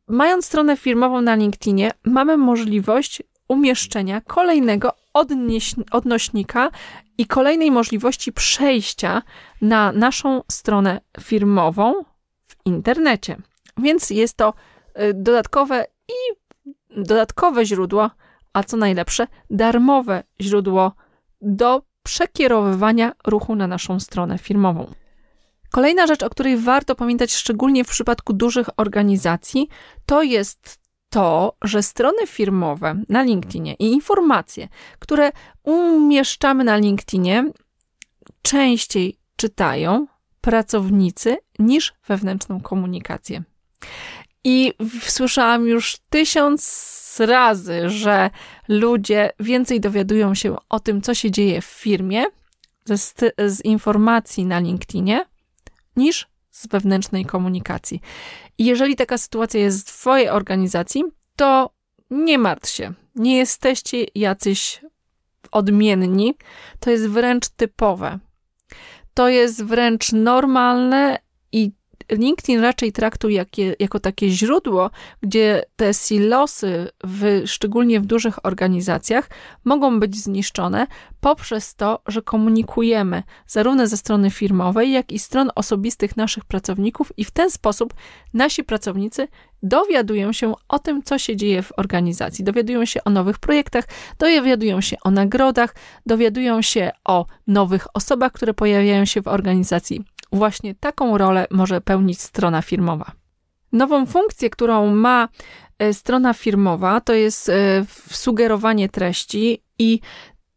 mając 0.08 0.46
stronę 0.46 0.78
firmową 0.78 1.22
na 1.22 1.36
LinkedInie, 1.36 1.92
mamy 2.06 2.38
możliwość 2.38 3.24
umieszczenia 3.48 4.22
kolejnego 4.22 4.92
odnośnika 5.92 6.72
i 7.18 7.26
kolejnej 7.26 7.72
możliwości 7.72 8.34
przejścia 8.34 9.22
na 9.62 9.92
naszą 9.92 10.42
stronę 10.52 11.02
firmową 11.22 11.94
w 12.48 12.56
internecie. 12.66 13.38
Więc 13.78 14.10
jest 14.10 14.38
to 14.38 14.54
y, 15.00 15.14
dodatkowe 15.14 15.86
i 16.10 16.44
dodatkowe 17.04 17.66
źródło, 17.66 18.10
a 18.54 18.64
co 18.64 18.78
najlepsze, 18.78 19.28
darmowe 19.50 20.24
źródło 20.42 20.92
do 21.42 21.82
przekierowywania 22.04 23.12
ruchu 23.28 23.56
na 23.56 23.68
naszą 23.68 24.00
stronę 24.00 24.38
firmową. 24.38 24.94
Kolejna 25.72 26.08
rzecz, 26.08 26.24
o 26.24 26.30
której 26.30 26.58
warto 26.58 26.96
pamiętać, 26.96 27.34
szczególnie 27.34 27.84
w 27.84 27.90
przypadku 27.90 28.34
dużych 28.34 28.70
organizacji, 28.78 29.68
to 30.06 30.24
jest 30.24 30.80
to, 31.10 31.56
że 31.62 31.84
strony 31.84 32.28
firmowe 32.28 33.02
na 33.10 33.24
LinkedInie 33.24 33.74
i 33.74 33.86
informacje, 33.86 34.68
które 35.00 35.32
umieszczamy 35.64 36.64
na 36.64 36.78
LinkedInie, 36.78 37.52
częściej 38.42 39.18
czytają 39.36 40.08
pracownicy 40.42 41.38
niż 41.60 41.94
wewnętrzną 42.08 42.62
komunikację. 42.62 43.44
I 44.44 44.74
słyszałam 45.02 45.68
już 45.68 45.98
tysiąc 46.10 46.94
razy, 47.20 47.90
że 47.90 48.30
ludzie 48.68 49.32
więcej 49.40 49.80
dowiadują 49.80 50.36
się 50.36 50.56
o 50.70 50.80
tym, 50.80 51.02
co 51.02 51.14
się 51.14 51.32
dzieje 51.32 51.62
w 51.62 51.66
firmie 51.66 52.26
z, 52.86 53.14
z 53.48 53.66
informacji 53.66 54.46
na 54.46 54.60
LinkedInie, 54.60 55.26
niż 55.96 56.28
z 56.52 56.68
wewnętrznej 56.68 57.26
komunikacji. 57.26 58.02
I 58.58 58.66
jeżeli 58.66 58.96
taka 58.96 59.18
sytuacja 59.18 59.60
jest 59.60 59.92
w 59.92 59.98
Twojej 60.00 60.30
organizacji, 60.30 61.04
to 61.36 61.70
nie 62.10 62.38
martw 62.38 62.70
się. 62.70 62.94
Nie 63.16 63.38
jesteście 63.38 64.06
jacyś 64.16 64.82
odmienni. 65.52 66.38
To 66.80 66.90
jest 66.92 67.08
wręcz 67.08 67.50
typowe. 67.50 68.20
To 69.14 69.30
jest 69.30 69.64
wręcz 69.64 70.12
normalne 70.12 71.20
LinkedIn 72.12 72.60
raczej 72.60 72.92
traktuje 72.92 73.34
jakie, 73.36 73.76
jako 73.80 74.00
takie 74.00 74.30
źródło, 74.30 74.90
gdzie 75.22 75.64
te 75.76 75.94
silosy, 75.94 76.90
w, 77.04 77.44
szczególnie 77.46 78.00
w 78.00 78.06
dużych 78.06 78.46
organizacjach, 78.46 79.30
mogą 79.64 80.00
być 80.00 80.16
zniszczone 80.16 80.88
poprzez 81.22 81.76
to, 81.76 82.00
że 82.08 82.22
komunikujemy 82.22 83.24
zarówno 83.48 83.88
ze 83.88 83.98
strony 83.98 84.32
firmowej, 84.32 84.92
jak 84.92 85.12
i 85.12 85.20
stron 85.20 85.50
osobistych 85.56 86.18
naszych 86.18 86.46
pracowników, 86.46 87.12
i 87.18 87.26
w 87.26 87.32
ten 87.32 87.52
sposób 87.52 87.94
nasi 88.34 88.64
pracownicy 88.64 89.28
dowiadują 89.64 90.34
się 90.34 90.54
o 90.70 90.80
tym, 90.80 91.04
co 91.04 91.18
się 91.18 91.36
dzieje 91.36 91.62
w 91.62 91.72
organizacji, 91.78 92.44
dowiadują 92.44 92.86
się 92.86 93.04
o 93.04 93.10
nowych 93.10 93.40
projektach, 93.40 93.86
dowiadują 94.20 94.82
się 94.82 94.98
o 95.04 95.12
nagrodach, 95.12 95.76
dowiadują 96.06 96.62
się 96.62 96.92
o 97.06 97.26
nowych 97.48 97.88
osobach, 97.94 98.32
które 98.32 98.54
pojawiają 98.54 99.06
się 99.06 99.22
w 99.22 99.28
organizacji. 99.28 100.13
Właśnie 100.34 100.76
taką 100.76 101.18
rolę 101.18 101.48
może 101.52 101.82
pełnić 101.82 102.22
strona 102.22 102.62
firmowa. 102.62 103.12
Nową 103.72 104.06
funkcję, 104.06 104.50
którą 104.50 104.96
ma 104.96 105.30
e, 105.80 105.94
strona 105.94 106.34
firmowa, 106.34 107.02
to 107.02 107.14
jest 107.14 107.50
e, 107.50 107.86
sugerowanie 108.10 108.90
treści 108.90 109.64
i 109.80 110.00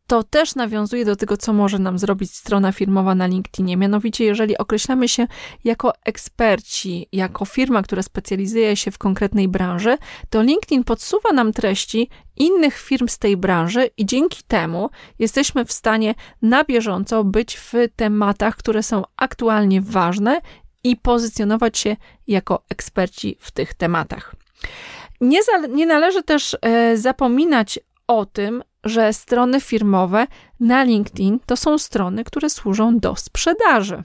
to 0.07 0.23
też 0.23 0.55
nawiązuje 0.55 1.05
do 1.05 1.17
tego, 1.17 1.37
co 1.37 1.53
może 1.53 1.79
nam 1.79 1.99
zrobić 1.99 2.35
strona 2.35 2.73
firmowa 2.73 3.15
na 3.15 3.27
LinkedInie. 3.27 3.77
Mianowicie, 3.77 4.25
jeżeli 4.25 4.59
określamy 4.59 5.09
się 5.09 5.27
jako 5.65 5.93
eksperci, 6.05 7.09
jako 7.13 7.45
firma, 7.45 7.83
która 7.83 8.03
specjalizuje 8.03 8.77
się 8.77 8.91
w 8.91 8.99
konkretnej 8.99 9.49
branży, 9.49 9.99
to 10.31 10.43
LinkedIn 10.43 10.85
podsuwa 10.85 11.33
nam 11.33 11.53
treści 11.53 12.09
innych 12.37 12.79
firm 12.79 13.09
z 13.09 13.19
tej 13.19 13.37
branży 13.37 13.91
i 13.97 14.07
dzięki 14.07 14.43
temu 14.49 14.91
jesteśmy 15.19 15.65
w 15.65 15.73
stanie 15.73 16.15
na 16.43 16.65
bieżąco 16.65 17.25
być 17.25 17.57
w 17.57 17.73
tematach, 17.97 18.57
które 18.57 18.83
są 18.83 19.03
aktualnie 19.17 19.81
ważne 19.81 20.41
i 20.85 20.97
pozycjonować 20.97 21.79
się 21.79 21.97
jako 22.27 22.63
eksperci 22.71 23.37
w 23.41 23.51
tych 23.51 23.75
tematach. 23.75 24.35
Nie, 25.21 25.41
nie 25.69 25.87
należy 25.87 26.23
też 26.23 26.57
e, 26.63 26.97
zapominać 26.97 27.79
o 28.07 28.27
tym, 28.27 28.63
że 28.89 29.13
strony 29.13 29.61
firmowe 29.61 30.27
na 30.61 30.85
LinkedIn 30.85 31.39
to 31.47 31.57
są 31.57 31.79
strony, 31.79 32.25
które 32.25 32.51
służą 32.51 32.99
do 32.99 33.17
sprzedaży. 33.17 34.03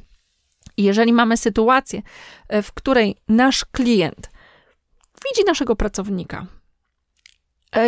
I 0.78 0.84
jeżeli 0.84 1.14
mamy 1.14 1.38
sytuację, 1.38 2.02
e, 2.48 2.62
w 2.62 2.72
której 2.74 3.16
nasz 3.28 3.66
klient 3.66 4.30
widzi 5.26 5.46
naszego 5.48 5.76
pracownika, 5.76 6.46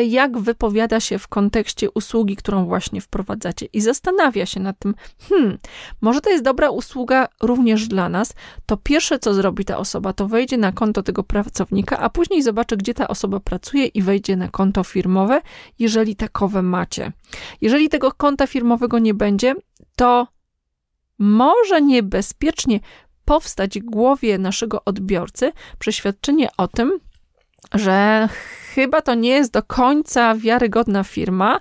jak 0.07 0.37
wypowiada 0.37 0.99
się 0.99 1.19
w 1.19 1.27
kontekście 1.27 1.91
usługi, 1.91 2.35
którą 2.35 2.65
właśnie 2.65 3.01
wprowadzacie 3.01 3.65
i 3.65 3.81
zastanawia 3.81 4.45
się 4.45 4.59
nad 4.59 4.79
tym, 4.79 4.95
hmm, 5.29 5.57
może 6.01 6.21
to 6.21 6.29
jest 6.29 6.43
dobra 6.43 6.69
usługa 6.69 7.27
również 7.41 7.87
dla 7.87 8.09
nas, 8.09 8.33
to 8.65 8.77
pierwsze, 8.77 9.19
co 9.19 9.33
zrobi 9.33 9.65
ta 9.65 9.77
osoba, 9.77 10.13
to 10.13 10.27
wejdzie 10.27 10.57
na 10.57 10.71
konto 10.71 11.03
tego 11.03 11.23
pracownika, 11.23 11.99
a 11.99 12.09
później 12.09 12.43
zobaczy, 12.43 12.77
gdzie 12.77 12.93
ta 12.93 13.07
osoba 13.07 13.39
pracuje 13.39 13.85
i 13.85 14.01
wejdzie 14.01 14.35
na 14.35 14.47
konto 14.47 14.83
firmowe, 14.83 15.41
jeżeli 15.79 16.15
takowe 16.15 16.61
macie. 16.61 17.11
Jeżeli 17.61 17.89
tego 17.89 18.11
konta 18.11 18.47
firmowego 18.47 18.99
nie 18.99 19.13
będzie, 19.13 19.55
to 19.95 20.27
może 21.19 21.81
niebezpiecznie 21.81 22.79
powstać 23.25 23.79
w 23.79 23.85
głowie 23.85 24.37
naszego 24.37 24.85
odbiorcy 24.85 25.51
przeświadczenie 25.79 26.49
o 26.57 26.67
tym, 26.67 26.99
że 27.73 28.29
chyba 28.75 29.01
to 29.01 29.13
nie 29.13 29.29
jest 29.29 29.51
do 29.51 29.63
końca 29.63 30.35
wiarygodna 30.35 31.03
firma. 31.03 31.59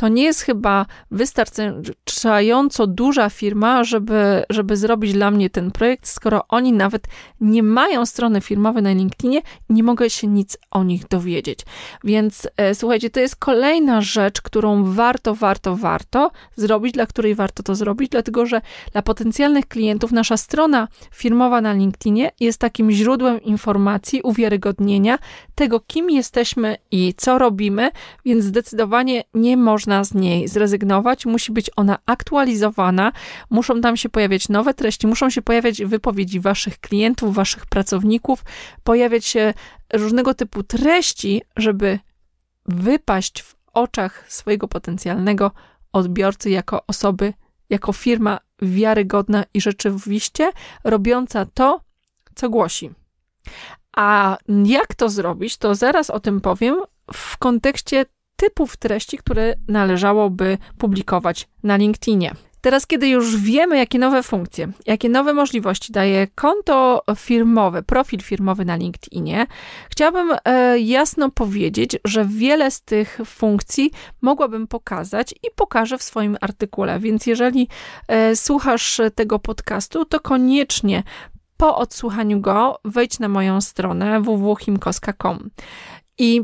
To 0.00 0.08
nie 0.08 0.22
jest 0.22 0.40
chyba 0.40 0.86
wystarczająco 1.10 2.86
duża 2.86 3.30
firma, 3.30 3.84
żeby, 3.84 4.44
żeby 4.50 4.76
zrobić 4.76 5.12
dla 5.12 5.30
mnie 5.30 5.50
ten 5.50 5.70
projekt, 5.70 6.08
skoro 6.08 6.42
oni 6.48 6.72
nawet 6.72 7.08
nie 7.40 7.62
mają 7.62 8.06
strony 8.06 8.40
firmowej 8.40 8.82
na 8.82 8.92
LinkedInie 8.92 9.42
nie 9.68 9.82
mogę 9.82 10.10
się 10.10 10.26
nic 10.26 10.58
o 10.70 10.84
nich 10.84 11.08
dowiedzieć. 11.08 11.60
Więc 12.04 12.48
e, 12.56 12.74
słuchajcie, 12.74 13.10
to 13.10 13.20
jest 13.20 13.36
kolejna 13.36 14.00
rzecz, 14.00 14.40
którą 14.40 14.84
warto, 14.84 15.34
warto, 15.34 15.76
warto 15.76 16.30
zrobić, 16.56 16.92
dla 16.92 17.06
której 17.06 17.34
warto 17.34 17.62
to 17.62 17.74
zrobić, 17.74 18.08
dlatego 18.10 18.46
że 18.46 18.60
dla 18.92 19.02
potencjalnych 19.02 19.68
klientów 19.68 20.12
nasza 20.12 20.36
strona 20.36 20.88
firmowa 21.14 21.60
na 21.60 21.72
LinkedInie 21.72 22.30
jest 22.40 22.58
takim 22.58 22.90
źródłem 22.90 23.42
informacji, 23.42 24.22
uwiarygodnienia 24.22 25.18
tego, 25.54 25.80
kim 25.80 26.10
jesteśmy 26.10 26.76
i 26.90 27.14
co 27.16 27.38
robimy, 27.38 27.90
więc 28.24 28.44
zdecydowanie 28.44 29.24
nie 29.34 29.56
można 29.56 29.89
z 30.04 30.14
niej 30.14 30.48
zrezygnować. 30.48 31.26
Musi 31.26 31.52
być 31.52 31.70
ona 31.76 31.98
aktualizowana, 32.06 33.12
muszą 33.50 33.80
tam 33.80 33.96
się 33.96 34.08
pojawiać 34.08 34.48
nowe 34.48 34.74
treści, 34.74 35.06
muszą 35.06 35.30
się 35.30 35.42
pojawiać 35.42 35.84
wypowiedzi 35.84 36.40
waszych 36.40 36.80
klientów, 36.80 37.34
waszych 37.34 37.66
pracowników, 37.66 38.44
pojawiać 38.84 39.24
się 39.26 39.54
różnego 39.92 40.34
typu 40.34 40.62
treści, 40.62 41.42
żeby 41.56 41.98
wypaść 42.66 43.42
w 43.42 43.54
oczach 43.72 44.24
swojego 44.28 44.68
potencjalnego 44.68 45.50
odbiorcy 45.92 46.50
jako 46.50 46.86
osoby, 46.86 47.32
jako 47.70 47.92
firma 47.92 48.38
wiarygodna 48.62 49.44
i 49.54 49.60
rzeczywiście 49.60 50.52
robiąca 50.84 51.46
to, 51.54 51.80
co 52.34 52.50
głosi. 52.50 52.90
A 53.96 54.36
jak 54.64 54.94
to 54.94 55.08
zrobić, 55.08 55.56
to 55.56 55.74
zaraz 55.74 56.10
o 56.10 56.20
tym 56.20 56.40
powiem 56.40 56.76
w 57.12 57.38
kontekście 57.38 58.06
typów 58.40 58.76
treści, 58.76 59.18
które 59.18 59.54
należałoby 59.68 60.58
publikować 60.78 61.48
na 61.62 61.76
LinkedInie. 61.76 62.34
Teraz, 62.60 62.86
kiedy 62.86 63.08
już 63.08 63.36
wiemy, 63.36 63.78
jakie 63.78 63.98
nowe 63.98 64.22
funkcje, 64.22 64.68
jakie 64.86 65.08
nowe 65.08 65.32
możliwości 65.34 65.92
daje 65.92 66.26
konto 66.34 67.02
firmowe, 67.16 67.82
profil 67.82 68.20
firmowy 68.20 68.64
na 68.64 68.76
LinkedInie, 68.76 69.46
chciałabym 69.90 70.36
e, 70.44 70.78
jasno 70.78 71.30
powiedzieć, 71.30 71.96
że 72.04 72.24
wiele 72.24 72.70
z 72.70 72.82
tych 72.82 73.18
funkcji 73.26 73.90
mogłabym 74.20 74.66
pokazać 74.66 75.32
i 75.32 75.50
pokażę 75.56 75.98
w 75.98 76.02
swoim 76.02 76.36
artykule. 76.40 77.00
Więc 77.00 77.26
jeżeli 77.26 77.68
e, 78.08 78.36
słuchasz 78.36 79.00
tego 79.14 79.38
podcastu, 79.38 80.04
to 80.04 80.20
koniecznie 80.20 81.02
po 81.56 81.76
odsłuchaniu 81.76 82.40
go 82.40 82.80
wejdź 82.84 83.18
na 83.18 83.28
moją 83.28 83.60
stronę 83.60 84.20
www.himkoska.com 84.20 85.50
i 86.18 86.42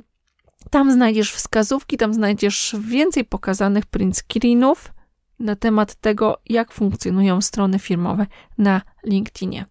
tam 0.70 0.92
znajdziesz 0.92 1.32
wskazówki, 1.32 1.96
tam 1.96 2.14
znajdziesz 2.14 2.76
więcej 2.80 3.24
pokazanych 3.24 3.86
print 3.86 4.16
screenów 4.18 4.92
na 5.38 5.56
temat 5.56 5.94
tego, 5.94 6.38
jak 6.46 6.72
funkcjonują 6.72 7.40
strony 7.40 7.78
firmowe 7.78 8.26
na 8.58 8.82
LinkedInie. 9.04 9.66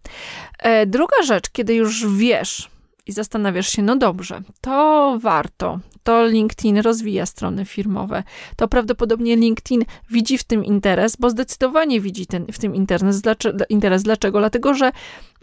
E, 0.58 0.86
druga 0.86 1.22
rzecz, 1.22 1.50
kiedy 1.50 1.74
już 1.74 2.06
wiesz, 2.16 2.70
i 3.06 3.12
zastanawiasz 3.12 3.68
się, 3.68 3.82
no 3.82 3.96
dobrze, 3.96 4.42
to 4.60 5.18
warto, 5.22 5.80
to 6.02 6.26
LinkedIn 6.26 6.78
rozwija 6.78 7.26
strony 7.26 7.64
firmowe, 7.64 8.22
to 8.56 8.68
prawdopodobnie 8.68 9.36
LinkedIn 9.36 9.84
widzi 10.10 10.38
w 10.38 10.44
tym 10.44 10.64
interes, 10.64 11.16
bo 11.16 11.30
zdecydowanie 11.30 12.00
widzi 12.00 12.26
ten, 12.26 12.46
w 12.52 12.58
tym 12.58 12.74
interes. 12.74 13.20
Dlaczego? 13.20 13.64
interes. 13.68 14.02
Dlaczego? 14.02 14.38
Dlatego, 14.38 14.74
że 14.74 14.92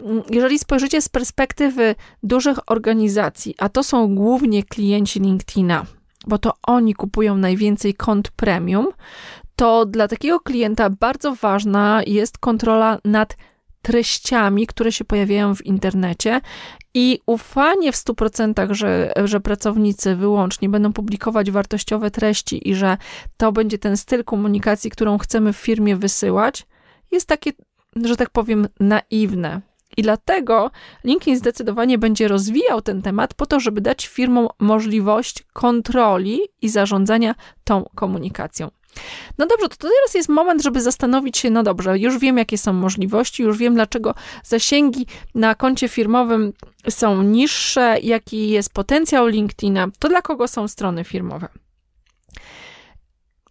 mm, 0.00 0.22
jeżeli 0.30 0.58
spojrzycie 0.58 1.02
z 1.02 1.08
perspektywy 1.08 1.94
dużych 2.22 2.70
organizacji, 2.70 3.54
a 3.58 3.68
to 3.68 3.82
są 3.82 4.14
głównie 4.14 4.62
klienci 4.62 5.20
LinkedIna, 5.20 5.86
bo 6.26 6.38
to 6.38 6.52
oni 6.62 6.94
kupują 6.94 7.36
najwięcej 7.36 7.94
kont 7.94 8.30
premium, 8.30 8.88
to 9.56 9.86
dla 9.86 10.08
takiego 10.08 10.40
klienta 10.40 10.90
bardzo 10.90 11.34
ważna 11.34 12.02
jest 12.06 12.38
kontrola 12.38 12.98
nad 13.04 13.36
treściami, 13.84 14.66
które 14.66 14.92
się 14.92 15.04
pojawiają 15.04 15.54
w 15.54 15.66
internecie 15.66 16.40
i 16.94 17.20
ufanie 17.26 17.92
w 17.92 17.96
100%, 17.96 18.74
że, 18.74 19.12
że 19.24 19.40
pracownicy 19.40 20.16
wyłącznie 20.16 20.68
będą 20.68 20.92
publikować 20.92 21.50
wartościowe 21.50 22.10
treści 22.10 22.68
i 22.68 22.74
że 22.74 22.96
to 23.36 23.52
będzie 23.52 23.78
ten 23.78 23.96
styl 23.96 24.24
komunikacji, 24.24 24.90
którą 24.90 25.18
chcemy 25.18 25.52
w 25.52 25.56
firmie 25.56 25.96
wysyłać, 25.96 26.66
jest 27.12 27.28
takie 27.28 27.52
że 28.04 28.16
tak 28.16 28.30
powiem, 28.30 28.68
naiwne. 28.80 29.60
I 29.96 30.02
dlatego 30.02 30.70
LinkedIn 31.04 31.36
zdecydowanie 31.36 31.98
będzie 31.98 32.28
rozwijał 32.28 32.82
ten 32.82 33.02
temat 33.02 33.34
po 33.34 33.46
to, 33.46 33.60
żeby 33.60 33.80
dać 33.80 34.06
firmom 34.06 34.48
możliwość 34.58 35.42
kontroli 35.52 36.40
i 36.62 36.68
zarządzania 36.68 37.34
tą 37.64 37.84
komunikacją. 37.94 38.70
No 39.38 39.46
dobrze, 39.46 39.68
to 39.68 39.76
teraz 39.76 40.14
jest 40.14 40.28
moment, 40.28 40.62
żeby 40.62 40.82
zastanowić 40.82 41.38
się, 41.38 41.50
no 41.50 41.62
dobrze, 41.62 41.98
już 41.98 42.18
wiem, 42.18 42.38
jakie 42.38 42.58
są 42.58 42.72
możliwości, 42.72 43.42
już 43.42 43.58
wiem, 43.58 43.74
dlaczego 43.74 44.14
zasięgi 44.44 45.06
na 45.34 45.54
koncie 45.54 45.88
firmowym 45.88 46.52
są 46.88 47.22
niższe, 47.22 47.96
jaki 48.02 48.48
jest 48.48 48.72
potencjał 48.72 49.26
LinkedIna, 49.26 49.86
to 49.98 50.08
dla 50.08 50.22
kogo 50.22 50.48
są 50.48 50.68
strony 50.68 51.04
firmowe. 51.04 51.48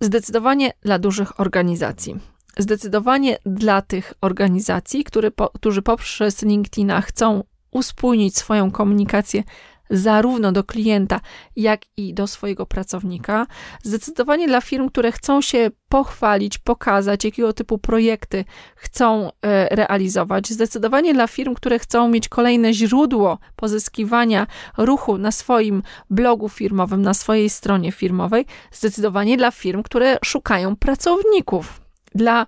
Zdecydowanie 0.02 0.74
dla 0.82 1.00
dużych 1.00 1.40
organizacji. 1.40 2.16
Zdecydowanie 2.58 3.38
dla 3.46 3.82
tych 3.82 4.14
organizacji, 4.22 5.04
które 5.04 5.32
którzy 5.54 5.82
poprzez 5.82 6.42
LinkedIna 6.42 7.02
chcą 7.02 7.44
uspójnić 7.72 8.38
swoją 8.38 8.72
komunikację 8.72 9.44
zarówno 9.90 10.52
do 10.52 10.64
klienta, 10.64 11.20
jak 11.56 11.82
i 11.98 12.14
do 12.14 12.28
swojego 12.28 12.66
pracownika. 12.66 13.48
Zdecydowanie 13.84 14.48
dla 14.48 14.62
firm, 14.62 14.90
które 14.90 15.12
chcą 15.12 15.42
się 15.42 15.72
pochwalić, 15.90 16.58
pokazać, 16.58 17.26
jakiego 17.26 17.54
typu 17.54 17.78
projekty 17.78 18.46
chcą 18.76 19.32
e, 19.42 19.76
realizować. 19.76 20.50
Zdecydowanie 20.50 21.14
dla 21.14 21.28
firm, 21.28 21.54
które 21.54 21.80
chcą 21.80 22.08
mieć 22.08 22.30
kolejne 22.30 22.74
źródło 22.74 23.38
pozyskiwania 23.56 24.48
ruchu 24.78 25.18
na 25.18 25.32
swoim 25.32 25.84
blogu 26.10 26.50
firmowym, 26.50 27.02
na 27.02 27.14
swojej 27.14 27.50
stronie 27.50 27.92
firmowej. 27.92 28.46
Zdecydowanie 28.72 29.38
dla 29.38 29.52
firm, 29.52 29.84
które 29.84 30.18
szukają 30.24 30.76
pracowników. 30.76 31.83
Dla 32.16 32.46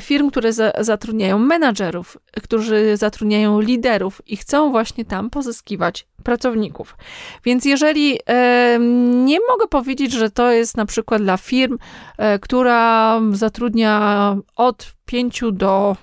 firm, 0.00 0.30
które 0.30 0.52
za, 0.52 0.72
zatrudniają 0.80 1.38
menadżerów, 1.38 2.18
którzy 2.42 2.96
zatrudniają 2.96 3.60
liderów 3.60 4.22
i 4.26 4.36
chcą 4.36 4.70
właśnie 4.70 5.04
tam 5.04 5.30
pozyskiwać 5.30 6.06
pracowników. 6.24 6.96
Więc 7.44 7.64
jeżeli 7.64 8.18
e, 8.26 8.78
nie 9.24 9.38
mogę 9.50 9.66
powiedzieć, 9.68 10.12
że 10.12 10.30
to 10.30 10.50
jest 10.50 10.76
na 10.76 10.86
przykład 10.86 11.22
dla 11.22 11.36
firm, 11.36 11.78
e, 12.18 12.38
która 12.38 13.20
zatrudnia 13.32 14.36
od 14.56 14.94
pięciu 15.06 15.52
do 15.52 15.96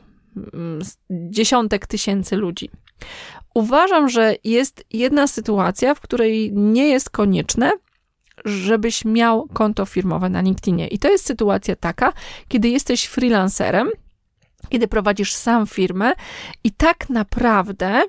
mm, 0.53 0.79
dziesiątek 1.09 1.87
tysięcy 1.87 2.35
ludzi. 2.35 2.69
Uważam, 3.53 4.09
że 4.09 4.35
jest 4.43 4.83
jedna 4.93 5.27
sytuacja, 5.27 5.95
w 5.95 6.01
której 6.01 6.51
nie 6.53 6.87
jest 6.87 7.09
konieczne, 7.09 7.71
żebyś 8.45 9.05
miał 9.05 9.47
konto 9.53 9.85
firmowe 9.85 10.29
na 10.29 10.41
LinkedInie. 10.41 10.87
I 10.87 10.99
to 10.99 11.09
jest 11.09 11.25
sytuacja 11.25 11.75
taka, 11.75 12.13
kiedy 12.47 12.69
jesteś 12.69 13.05
freelancerem, 13.05 13.89
kiedy 14.69 14.87
prowadzisz 14.87 15.33
sam 15.33 15.67
firmę 15.67 16.13
i 16.63 16.71
tak 16.71 17.09
naprawdę 17.09 18.03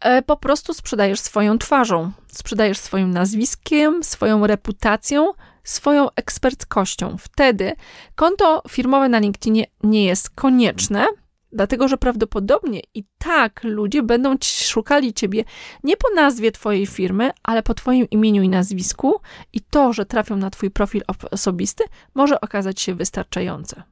e, 0.00 0.22
po 0.22 0.36
prostu 0.36 0.74
sprzedajesz 0.74 1.20
swoją 1.20 1.58
twarzą, 1.58 2.12
sprzedajesz 2.26 2.78
swoim 2.78 3.10
nazwiskiem, 3.10 4.04
swoją 4.04 4.46
reputacją, 4.46 5.32
swoją 5.64 6.08
eksperckością. 6.16 7.16
Wtedy 7.18 7.72
konto 8.14 8.62
firmowe 8.68 9.08
na 9.08 9.18
LinkedInie 9.18 9.66
nie 9.82 10.04
jest 10.04 10.30
konieczne, 10.30 11.06
Dlatego, 11.52 11.88
że 11.88 11.96
prawdopodobnie 11.96 12.80
i 12.94 13.04
tak 13.18 13.64
ludzie 13.64 14.02
będą 14.02 14.34
szukali 14.42 15.14
ciebie 15.14 15.44
nie 15.84 15.96
po 15.96 16.08
nazwie 16.14 16.52
twojej 16.52 16.86
firmy, 16.86 17.30
ale 17.42 17.62
po 17.62 17.74
twoim 17.74 18.10
imieniu 18.10 18.42
i 18.42 18.48
nazwisku, 18.48 19.20
i 19.52 19.60
to, 19.60 19.92
że 19.92 20.06
trafią 20.06 20.36
na 20.36 20.50
twój 20.50 20.70
profil 20.70 21.02
osobisty, 21.30 21.84
może 22.14 22.40
okazać 22.40 22.80
się 22.80 22.94
wystarczające. 22.94 23.82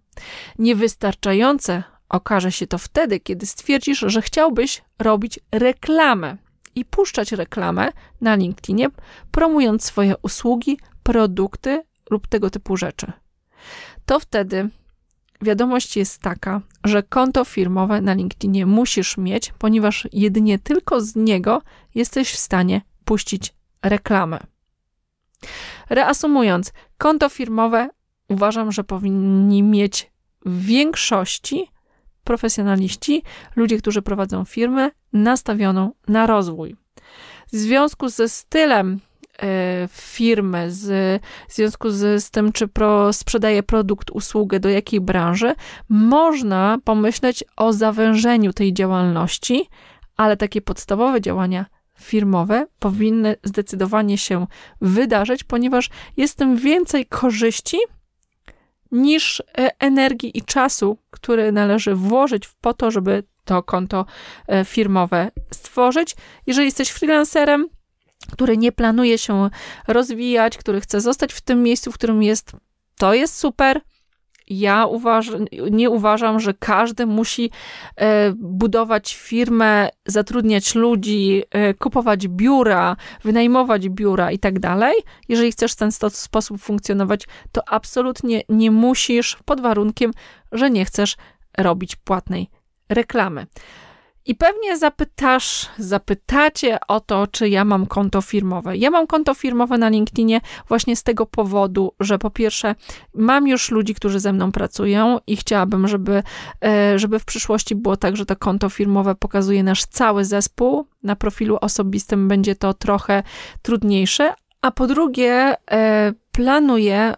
Niewystarczające 0.59 1.83
okaże 2.09 2.53
się 2.53 2.67
to 2.67 2.79
wtedy, 2.79 3.21
kiedy 3.21 3.47
stwierdzisz, 3.47 4.05
że 4.07 4.23
chciałbyś 4.23 4.83
robić 4.99 5.41
reklamę 5.53 6.37
i 6.75 6.85
puszczać 6.85 7.33
reklamę 7.33 7.93
na 8.21 8.35
LinkedInie, 8.35 8.89
promując 9.31 9.85
swoje 9.85 10.15
usługi, 10.23 10.79
produkty 11.03 11.83
lub 12.11 12.27
tego 12.27 12.51
typu 12.51 12.77
rzeczy. 12.77 13.13
To 14.07 14.21
wtedy 14.21 14.69
wiadomość 15.43 15.97
jest 15.97 16.23
taka, 16.23 16.61
że 16.85 17.03
konto 17.03 17.45
firmowe 17.45 18.01
na 18.01 18.15
LinkedInie 18.15 18.67
musisz 18.67 19.17
mieć, 19.17 19.53
ponieważ 19.59 20.09
jedynie 20.13 20.59
tylko 20.59 21.01
z 21.01 21.17
niego 21.17 21.63
jesteś 21.95 22.33
w 22.33 22.39
stanie 22.39 22.81
puścić 23.05 23.55
reklamę. 23.83 24.39
Reasumując, 25.91 26.73
konto 26.99 27.29
firmowe 27.29 27.89
uważam, 28.29 28.73
że 28.73 28.85
powinni 28.85 29.63
mieć 29.63 30.11
w 30.47 30.65
większości 30.65 31.71
profesjonaliści, 32.25 33.23
ludzie, 33.57 33.79
którzy 33.79 34.03
prowadzą 34.03 34.45
firmę, 34.45 34.91
nastawioną 35.13 35.93
na 36.09 36.27
rozwój. 36.27 36.77
W 37.53 37.57
związku 37.57 38.09
ze 38.09 38.29
stylem 38.29 39.01
firmy, 39.91 40.71
z, 40.71 41.23
w 41.49 41.55
związku 41.55 41.91
z, 41.91 42.25
z 42.25 42.31
tym, 42.31 42.53
czy 42.53 42.69
pro, 42.69 43.13
sprzedaje 43.13 43.63
produkt, 43.63 44.11
usługę, 44.11 44.61
do 44.61 44.69
jakiej 44.69 45.01
branży, 45.01 45.55
można 45.89 46.79
pomyśleć 46.85 47.45
o 47.57 47.73
zawężeniu 47.73 48.53
tej 48.53 48.75
działalności, 48.75 49.69
ale 50.17 50.37
takie 50.37 50.61
podstawowe 50.61 51.21
działania 51.21 51.67
firmowe 52.01 52.67
powinny 52.79 53.37
zdecydowanie 53.45 54.19
się 54.19 54.47
wydarzyć, 54.81 55.45
ponieważ 55.45 55.91
jest 56.17 56.39
tym 56.39 56.57
więcej 56.57 57.07
korzyści 57.07 57.79
niż 58.93 59.41
e, 59.41 59.71
energii 59.79 60.39
i 60.39 60.43
czasu, 60.43 60.99
który 61.11 61.53
należy 61.53 61.95
włożyć 61.95 62.49
po 62.61 62.75
to, 62.75 62.91
żeby 62.91 63.23
to 63.45 63.63
konto 63.63 64.07
e, 64.49 64.65
firmowe 64.65 65.31
stworzyć. 65.51 66.17
Jeżeli 66.47 66.67
jesteś 66.67 66.89
freelancerem, 66.89 67.69
który 68.31 68.57
nie 68.57 68.73
planuje 68.73 69.19
się 69.19 69.51
rozwijać, 69.89 70.59
który 70.59 70.81
chce 70.81 71.01
zostać 71.01 71.33
w 71.33 71.41
tym 71.41 71.63
miejscu, 71.63 71.93
w 71.93 71.95
którym 71.95 72.23
jest, 72.23 72.53
to 72.99 73.15
jest 73.15 73.39
super. 73.39 73.81
Ja 74.51 74.87
uważ, 74.87 75.31
nie 75.71 75.91
uważam, 75.91 76.41
że 76.41 76.55
każdy 76.55 77.07
musi 77.07 77.51
e, 77.97 78.33
budować 78.37 79.15
firmę, 79.15 79.89
zatrudniać 80.07 80.75
ludzi, 80.75 81.43
e, 81.51 81.75
kupować 81.75 82.29
biura, 82.29 82.97
wynajmować 83.25 83.89
biura 83.89 84.31
i 84.33 84.39
tak 84.39 84.59
dalej. 84.59 84.95
Jeżeli 85.29 85.53
chcesz 85.53 85.73
w 85.73 85.77
ten 85.77 85.93
sposób 86.11 86.61
funkcjonować, 86.61 87.25
to 87.53 87.69
absolutnie 87.69 88.43
nie 88.49 88.71
musisz, 88.71 89.39
pod 89.45 89.61
warunkiem, 89.61 90.11
że 90.53 90.71
nie 90.71 90.85
chcesz 90.85 91.17
robić 91.59 91.97
płatnej 91.97 92.51
reklamy. 92.89 93.47
I 94.27 94.35
pewnie 94.35 94.79
zapytasz, 94.79 95.69
zapytacie 95.79 96.79
o 96.89 97.01
to, 97.01 97.27
czy 97.27 97.49
ja 97.49 97.65
mam 97.65 97.87
konto 97.87 98.21
firmowe. 98.21 98.77
Ja 98.77 98.91
mam 98.91 99.07
konto 99.07 99.35
firmowe 99.35 99.79
na 99.79 99.89
LinkedInie 99.89 100.41
właśnie 100.69 100.97
z 100.97 101.03
tego 101.03 101.27
powodu, 101.27 101.93
że 102.01 102.19
po 102.19 102.31
pierwsze 102.31 102.75
mam 103.15 103.49
już 103.49 103.71
ludzi, 103.71 103.95
którzy 103.95 104.21
ze 104.21 104.33
mną 104.33 104.53
pracują 104.53 105.19
i 105.27 105.37
chciałabym, 105.37 105.89
żeby, 105.89 106.23
e, 106.65 106.99
żeby 106.99 107.19
w 107.19 107.25
przyszłości 107.25 107.75
było 107.75 107.97
tak, 107.97 108.17
że 108.17 108.27
to 108.27 108.37
konto 108.37 108.69
firmowe 108.69 109.15
pokazuje 109.15 109.63
nasz 109.63 109.85
cały 109.85 110.25
zespół. 110.25 110.87
Na 111.03 111.17
profilu 111.17 111.59
osobistym 111.61 112.29
będzie 112.29 112.55
to 112.55 112.75
trochę 112.75 113.23
trudniejsze. 113.63 114.35
A 114.63 114.71
po 114.71 114.87
drugie, 114.87 115.55
e, 115.71 116.13
planuję 116.33 117.15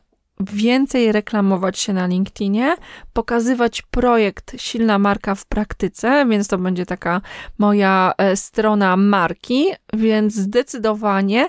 więcej 0.52 1.12
reklamować 1.12 1.78
się 1.78 1.92
na 1.92 2.07
LinkedInie, 2.07 2.76
pokazywać 3.12 3.83
projekt 3.83 4.61
Silna 4.61 4.98
Marka 4.98 5.35
w 5.35 5.46
praktyce, 5.46 6.26
więc 6.26 6.48
to 6.48 6.59
będzie 6.59 6.87
taka 6.87 7.20
moja 7.59 8.12
e, 8.18 8.37
strona 8.37 8.96
marki, 8.96 9.66
więc 9.92 10.35
zdecydowanie 10.35 11.48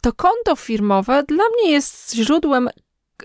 to 0.00 0.12
konto 0.12 0.56
firmowe 0.56 1.22
dla 1.22 1.44
mnie 1.48 1.72
jest 1.72 2.14
źródłem, 2.14 2.68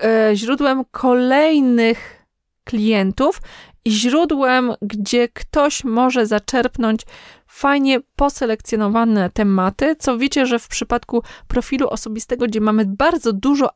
e, 0.04 0.32
źródłem 0.36 0.86
kolejnych 0.92 2.26
klientów 2.64 3.42
źródłem, 3.88 4.74
gdzie 4.82 5.30
ktoś 5.30 5.84
może 5.84 6.26
zaczerpnąć 6.26 7.02
fajnie 7.48 8.00
poselekcjonowane 8.16 9.30
tematy, 9.30 9.96
co 10.00 10.18
wiecie, 10.18 10.46
że 10.46 10.60
w 10.60 10.68
przypadku 10.68 11.24
profilu 11.48 11.90
osobistego, 11.90 12.46
gdzie 12.46 12.62
mamy 12.62 12.86
bardzo 12.86 13.34
dużo 13.34 13.70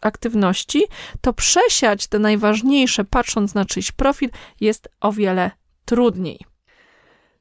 aktywności, 0.00 0.84
to 1.20 1.32
przesiać 1.32 2.06
te 2.06 2.18
najważniejsze, 2.18 3.04
patrząc 3.04 3.54
na 3.54 3.64
czyjś 3.64 3.92
profil, 3.92 4.30
jest 4.60 4.88
o 5.00 5.12
wiele 5.12 5.50
trudniej. 5.84 6.38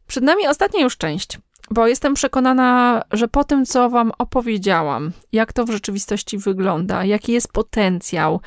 Przed 0.07 0.23
nami 0.23 0.47
ostatnia 0.47 0.81
już 0.81 0.97
część 0.97 1.37
bo 1.71 1.87
jestem 1.87 2.13
przekonana, 2.13 3.01
że 3.11 3.27
po 3.27 3.43
tym, 3.43 3.65
co 3.65 3.89
Wam 3.89 4.11
opowiedziałam, 4.17 5.11
jak 5.31 5.53
to 5.53 5.65
w 5.65 5.69
rzeczywistości 5.69 6.37
wygląda, 6.37 7.05
jaki 7.05 7.31
jest 7.31 7.53
potencjał, 7.53 8.41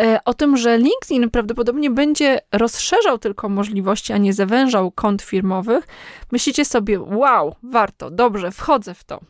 e, 0.00 0.20
o 0.24 0.34
tym, 0.34 0.56
że 0.56 0.78
LinkedIn 0.78 1.30
prawdopodobnie 1.30 1.90
będzie 1.90 2.38
rozszerzał 2.52 3.18
tylko 3.18 3.48
możliwości, 3.48 4.12
a 4.12 4.18
nie 4.18 4.32
zawężał 4.32 4.90
kont 4.90 5.22
firmowych, 5.22 5.86
myślicie 6.32 6.64
sobie, 6.64 7.00
wow, 7.00 7.54
warto, 7.62 8.10
dobrze, 8.10 8.50
wchodzę 8.50 8.94
w 8.94 9.04
to. 9.04 9.20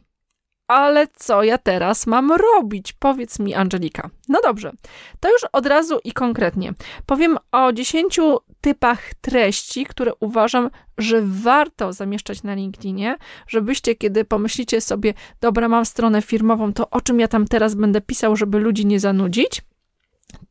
Ale 0.73 1.07
co 1.15 1.43
ja 1.43 1.59
teraz 1.59 2.07
mam 2.07 2.33
robić? 2.33 2.93
Powiedz 2.93 3.39
mi, 3.39 3.55
Angelika. 3.55 4.11
No 4.29 4.41
dobrze, 4.43 4.73
to 5.21 5.33
już 5.33 5.43
od 5.53 5.67
razu 5.67 5.99
i 6.05 6.13
konkretnie. 6.13 6.73
Powiem 7.07 7.39
o 7.53 7.73
10 7.73 8.21
typach 8.61 9.15
treści, 9.21 9.87
które 9.87 10.13
uważam, 10.21 10.71
że 10.99 11.23
warto 11.25 11.93
zamieszczać 11.93 12.43
na 12.43 12.55
LinkedInie, 12.55 13.17
żebyście, 13.47 13.95
kiedy 13.95 14.25
pomyślicie 14.25 14.81
sobie, 14.81 15.15
dobra, 15.41 15.69
mam 15.69 15.87
stronę 15.87 16.23
firmową, 16.23 16.73
to 16.73 16.91
o 16.91 17.01
czym 17.01 17.21
ja 17.21 17.29
tam 17.29 17.47
teraz 17.47 17.75
będę 17.75 18.01
pisał, 18.01 18.37
żeby 18.37 18.59
ludzi 18.59 18.87
nie 18.87 19.01
zanudzić? 19.01 19.63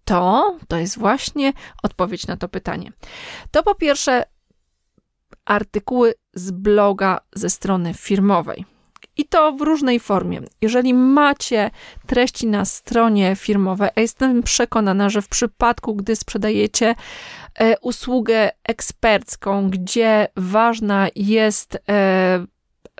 To, 0.05 0.57
to 0.67 0.77
jest 0.77 0.97
właśnie 0.97 1.53
odpowiedź 1.83 2.27
na 2.27 2.37
to 2.37 2.49
pytanie. 2.49 2.91
To 3.51 3.63
po 3.63 3.75
pierwsze 3.75 4.23
artykuły 5.45 6.13
z 6.33 6.51
bloga 6.51 7.19
ze 7.35 7.49
strony 7.49 7.93
firmowej. 7.93 8.70
I 9.21 9.25
to 9.25 9.51
w 9.51 9.61
różnej 9.61 9.99
formie. 9.99 10.41
Jeżeli 10.61 10.93
macie 10.93 11.71
treści 12.07 12.47
na 12.47 12.65
stronie 12.65 13.35
firmowej, 13.35 13.89
a 13.95 14.01
jestem 14.01 14.43
przekonana, 14.43 15.09
że 15.09 15.21
w 15.21 15.27
przypadku, 15.27 15.95
gdy 15.95 16.15
sprzedajecie 16.15 16.95
e, 17.59 17.79
usługę 17.79 18.51
ekspercką, 18.63 19.69
gdzie 19.69 20.27
ważna 20.35 21.07
jest 21.15 21.77
e, 21.89 22.45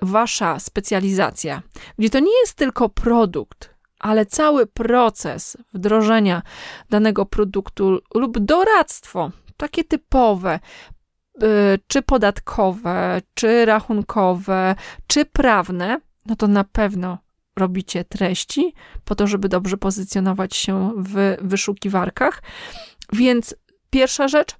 wasza 0.02 0.58
specjalizacja, 0.58 1.62
gdzie 1.98 2.10
to 2.10 2.18
nie 2.18 2.40
jest 2.40 2.54
tylko 2.54 2.88
produkt, 2.88 3.74
ale 3.98 4.26
cały 4.26 4.66
proces 4.66 5.56
wdrożenia 5.74 6.42
danego 6.90 7.26
produktu 7.26 7.98
lub 8.14 8.38
doradztwo, 8.38 9.30
takie 9.56 9.84
typowe, 9.84 10.58
Y, 11.42 11.78
czy 11.86 12.02
podatkowe, 12.02 13.22
czy 13.34 13.64
rachunkowe, 13.64 14.74
czy 15.06 15.24
prawne, 15.24 16.00
no 16.26 16.36
to 16.36 16.48
na 16.48 16.64
pewno 16.64 17.18
robicie 17.56 18.04
treści 18.04 18.74
po 19.04 19.14
to, 19.14 19.26
żeby 19.26 19.48
dobrze 19.48 19.76
pozycjonować 19.76 20.56
się 20.56 20.92
w 20.96 21.36
wyszukiwarkach. 21.40 22.42
Więc 23.12 23.54
pierwsza 23.90 24.28
rzecz, 24.28 24.56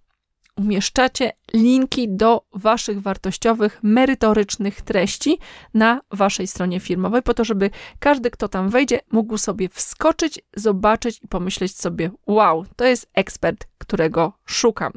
umieszczacie 0.57 1.33
linki 1.55 2.17
do 2.17 2.47
waszych 2.55 3.03
wartościowych, 3.03 3.79
merytorycznych 3.83 4.83
treści 4.83 5.39
na 5.75 6.01
waszej 6.11 6.47
stronie 6.47 6.81
firmowej, 6.81 7.23
po 7.23 7.35
to, 7.35 7.45
żeby 7.45 7.71
każdy, 7.99 8.31
kto 8.31 8.49
tam 8.49 8.69
wejdzie, 8.69 9.01
mógł 9.13 9.39
sobie 9.39 9.69
wskoczyć, 9.69 10.41
zobaczyć 10.57 11.21
i 11.23 11.29
pomyśleć 11.29 11.77
sobie: 11.77 12.11
Wow, 12.27 12.65
to 12.77 12.85
jest 12.85 13.11
ekspert, 13.15 13.67
którego 13.79 14.33
szukam. 14.45 14.93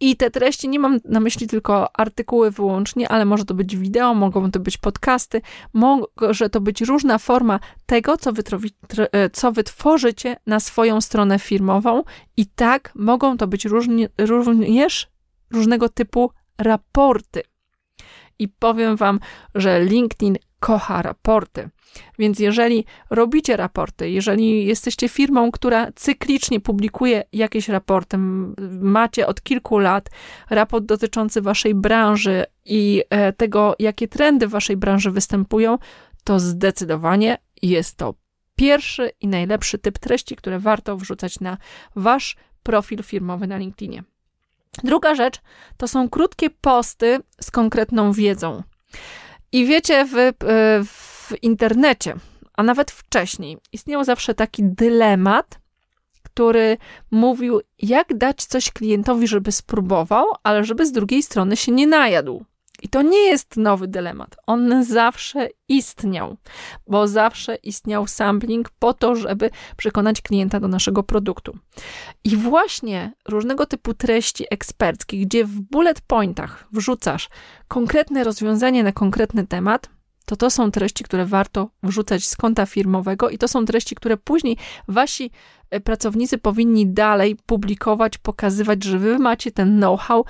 I 0.00 0.16
te 0.16 0.30
treści, 0.30 0.68
nie 0.68 0.78
mam 0.78 0.98
na 1.04 1.20
myśli 1.20 1.46
tylko 1.46 1.96
artykuły 1.96 2.50
wyłącznie, 2.50 3.08
ale 3.08 3.24
może 3.24 3.44
to 3.44 3.54
być 3.54 3.76
wideo, 3.76 4.14
mogą 4.14 4.50
to 4.50 4.60
być 4.60 4.78
podcasty, 4.78 5.40
może 5.72 6.50
to 6.50 6.60
być 6.60 6.80
różna 6.80 7.18
forma 7.18 7.60
tego, 7.86 8.16
co, 8.16 8.32
e, 9.12 9.30
co 9.30 9.52
wytworzycie 9.52 10.36
na 10.46 10.60
swoją 10.60 11.00
stronę 11.00 11.38
firmową, 11.38 12.02
i 12.36 12.46
tak 12.46 12.92
mogą 12.94 13.36
to 13.36 13.46
być 13.46 13.66
również 14.18 15.08
różnego 15.50 15.88
typu 15.88 16.30
raporty. 16.58 17.42
I 18.38 18.48
powiem 18.48 18.96
Wam, 18.96 19.20
że 19.54 19.84
LinkedIn 19.84 20.36
kocha 20.60 21.02
raporty. 21.02 21.68
Więc 22.18 22.38
jeżeli 22.38 22.84
robicie 23.10 23.56
raporty, 23.56 24.10
jeżeli 24.10 24.66
jesteście 24.66 25.08
firmą, 25.08 25.50
która 25.50 25.92
cyklicznie 25.94 26.60
publikuje 26.60 27.24
jakieś 27.32 27.68
raporty, 27.68 28.16
macie 28.80 29.26
od 29.26 29.42
kilku 29.42 29.78
lat 29.78 30.10
raport 30.50 30.84
dotyczący 30.84 31.42
waszej 31.42 31.74
branży 31.74 32.44
i 32.64 33.02
e, 33.10 33.32
tego, 33.32 33.74
jakie 33.78 34.08
trendy 34.08 34.46
w 34.46 34.50
waszej 34.50 34.76
branży 34.76 35.10
występują, 35.10 35.78
to 36.24 36.40
zdecydowanie 36.40 37.38
jest 37.62 37.96
to 37.96 38.14
pierwszy 38.56 39.10
i 39.20 39.28
najlepszy 39.28 39.78
typ 39.78 39.98
treści, 39.98 40.36
które 40.36 40.58
warto 40.58 40.96
wrzucać 40.96 41.40
na 41.40 41.56
wasz 41.96 42.36
profil 42.62 43.02
firmowy 43.02 43.46
na 43.46 43.56
LinkedInie. 43.56 44.02
Druga 44.84 45.14
rzecz 45.14 45.40
to 45.76 45.88
są 45.88 46.08
krótkie 46.08 46.50
posty 46.50 47.20
z 47.40 47.50
konkretną 47.50 48.12
wiedzą. 48.12 48.62
I 49.52 49.66
wiecie, 49.66 50.04
w, 50.04 50.16
e, 50.16 50.32
w 50.84 51.32
internecie, 51.42 52.14
a 52.56 52.62
nawet 52.62 52.90
wcześniej, 52.90 53.58
istniał 53.72 54.04
zawsze 54.04 54.34
taki 54.34 54.62
dylemat, 54.64 55.58
który 56.22 56.76
mówił, 57.10 57.60
jak 57.78 58.16
dać 58.16 58.44
coś 58.44 58.70
klientowi, 58.70 59.28
żeby 59.28 59.52
spróbował, 59.52 60.26
ale 60.42 60.64
żeby 60.64 60.86
z 60.86 60.92
drugiej 60.92 61.22
strony 61.22 61.56
się 61.56 61.72
nie 61.72 61.86
najadł. 61.86 62.44
I 62.82 62.88
to 62.88 63.02
nie 63.02 63.18
jest 63.18 63.56
nowy 63.56 63.88
dylemat. 63.88 64.36
On 64.46 64.84
zawsze 64.84 65.48
istniał, 65.68 66.36
bo 66.86 67.08
zawsze 67.08 67.54
istniał 67.54 68.06
sampling 68.06 68.70
po 68.78 68.94
to, 68.94 69.16
żeby 69.16 69.50
przekonać 69.76 70.22
klienta 70.22 70.60
do 70.60 70.68
naszego 70.68 71.02
produktu. 71.02 71.58
I 72.24 72.36
właśnie 72.36 73.12
różnego 73.28 73.66
typu 73.66 73.94
treści 73.94 74.44
eksperckie, 74.50 75.18
gdzie 75.18 75.44
w 75.44 75.60
bullet 75.60 76.00
pointach 76.00 76.68
wrzucasz 76.72 77.28
konkretne 77.68 78.24
rozwiązanie 78.24 78.84
na 78.84 78.92
konkretny 78.92 79.46
temat, 79.46 79.88
to 80.28 80.36
to 80.36 80.50
są 80.50 80.70
treści, 80.70 81.04
które 81.04 81.26
warto 81.26 81.70
wrzucać 81.82 82.24
z 82.24 82.36
konta 82.36 82.66
firmowego 82.66 83.30
i 83.30 83.38
to 83.38 83.48
są 83.48 83.64
treści, 83.64 83.94
które 83.94 84.16
później 84.16 84.56
wasi 84.88 85.30
e, 85.70 85.80
pracownicy 85.80 86.38
powinni 86.38 86.86
dalej 86.86 87.36
publikować, 87.46 88.18
pokazywać, 88.18 88.84
że 88.84 88.98
wy 88.98 89.18
macie 89.18 89.50
ten 89.50 89.76
know-how, 89.76 90.24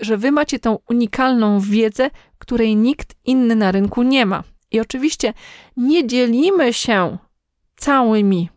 że 0.00 0.16
wy 0.16 0.32
macie 0.32 0.58
tą 0.58 0.78
unikalną 0.88 1.60
wiedzę, 1.60 2.10
której 2.38 2.76
nikt 2.76 3.14
inny 3.24 3.56
na 3.56 3.72
rynku 3.72 4.02
nie 4.02 4.26
ma. 4.26 4.44
I 4.70 4.80
oczywiście 4.80 5.32
nie 5.76 6.06
dzielimy 6.06 6.72
się 6.72 7.18
całymi 7.76 8.50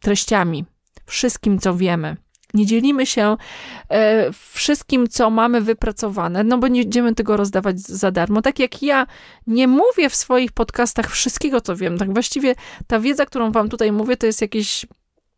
treściami, 0.00 0.64
wszystkim, 1.06 1.58
co 1.58 1.74
wiemy. 1.74 2.16
Nie 2.56 2.66
dzielimy 2.66 3.06
się 3.06 3.36
e, 3.90 4.32
wszystkim, 4.52 5.08
co 5.08 5.30
mamy 5.30 5.60
wypracowane, 5.60 6.44
no 6.44 6.58
bo 6.58 6.68
nie 6.68 6.82
będziemy 6.82 7.14
tego 7.14 7.36
rozdawać 7.36 7.80
za 7.80 8.10
darmo. 8.10 8.42
Tak 8.42 8.58
jak 8.58 8.82
ja 8.82 9.06
nie 9.46 9.68
mówię 9.68 10.10
w 10.10 10.14
swoich 10.14 10.52
podcastach 10.52 11.10
wszystkiego, 11.10 11.60
co 11.60 11.76
wiem. 11.76 11.98
Tak 11.98 12.12
właściwie 12.12 12.54
ta 12.86 13.00
wiedza, 13.00 13.26
którą 13.26 13.52
wam 13.52 13.68
tutaj 13.68 13.92
mówię, 13.92 14.16
to 14.16 14.26
jest 14.26 14.42
jakieś 14.42 14.86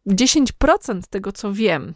10% 0.06 1.00
tego, 1.10 1.32
co 1.32 1.52
wiem. 1.52 1.94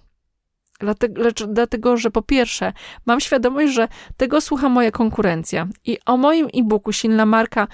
Dlatego, 0.80 1.22
lecz, 1.22 1.44
dlatego, 1.44 1.96
że 1.96 2.10
po 2.10 2.22
pierwsze, 2.22 2.72
mam 3.06 3.20
świadomość, 3.20 3.72
że 3.72 3.88
tego 4.16 4.40
słucha 4.40 4.68
moja 4.68 4.90
konkurencja. 4.90 5.68
I 5.84 5.98
o 6.06 6.16
moim 6.16 6.46
e-booku 6.54 6.92
Silna 6.92 7.26
Marka 7.26 7.68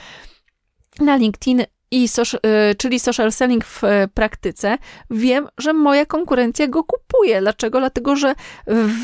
na 1.00 1.16
LinkedIn 1.16 1.62
i 1.90 2.08
social, 2.08 2.40
y, 2.70 2.74
czyli 2.74 3.00
social 3.00 3.32
selling 3.32 3.64
w 3.64 3.84
y, 3.84 4.08
praktyce, 4.14 4.78
wiem, 5.10 5.48
że 5.58 5.72
moja 5.72 6.06
konkurencja 6.06 6.68
go 6.68 6.84
kupuje. 6.84 7.40
Dlaczego? 7.40 7.78
Dlatego, 7.78 8.16
że 8.16 8.34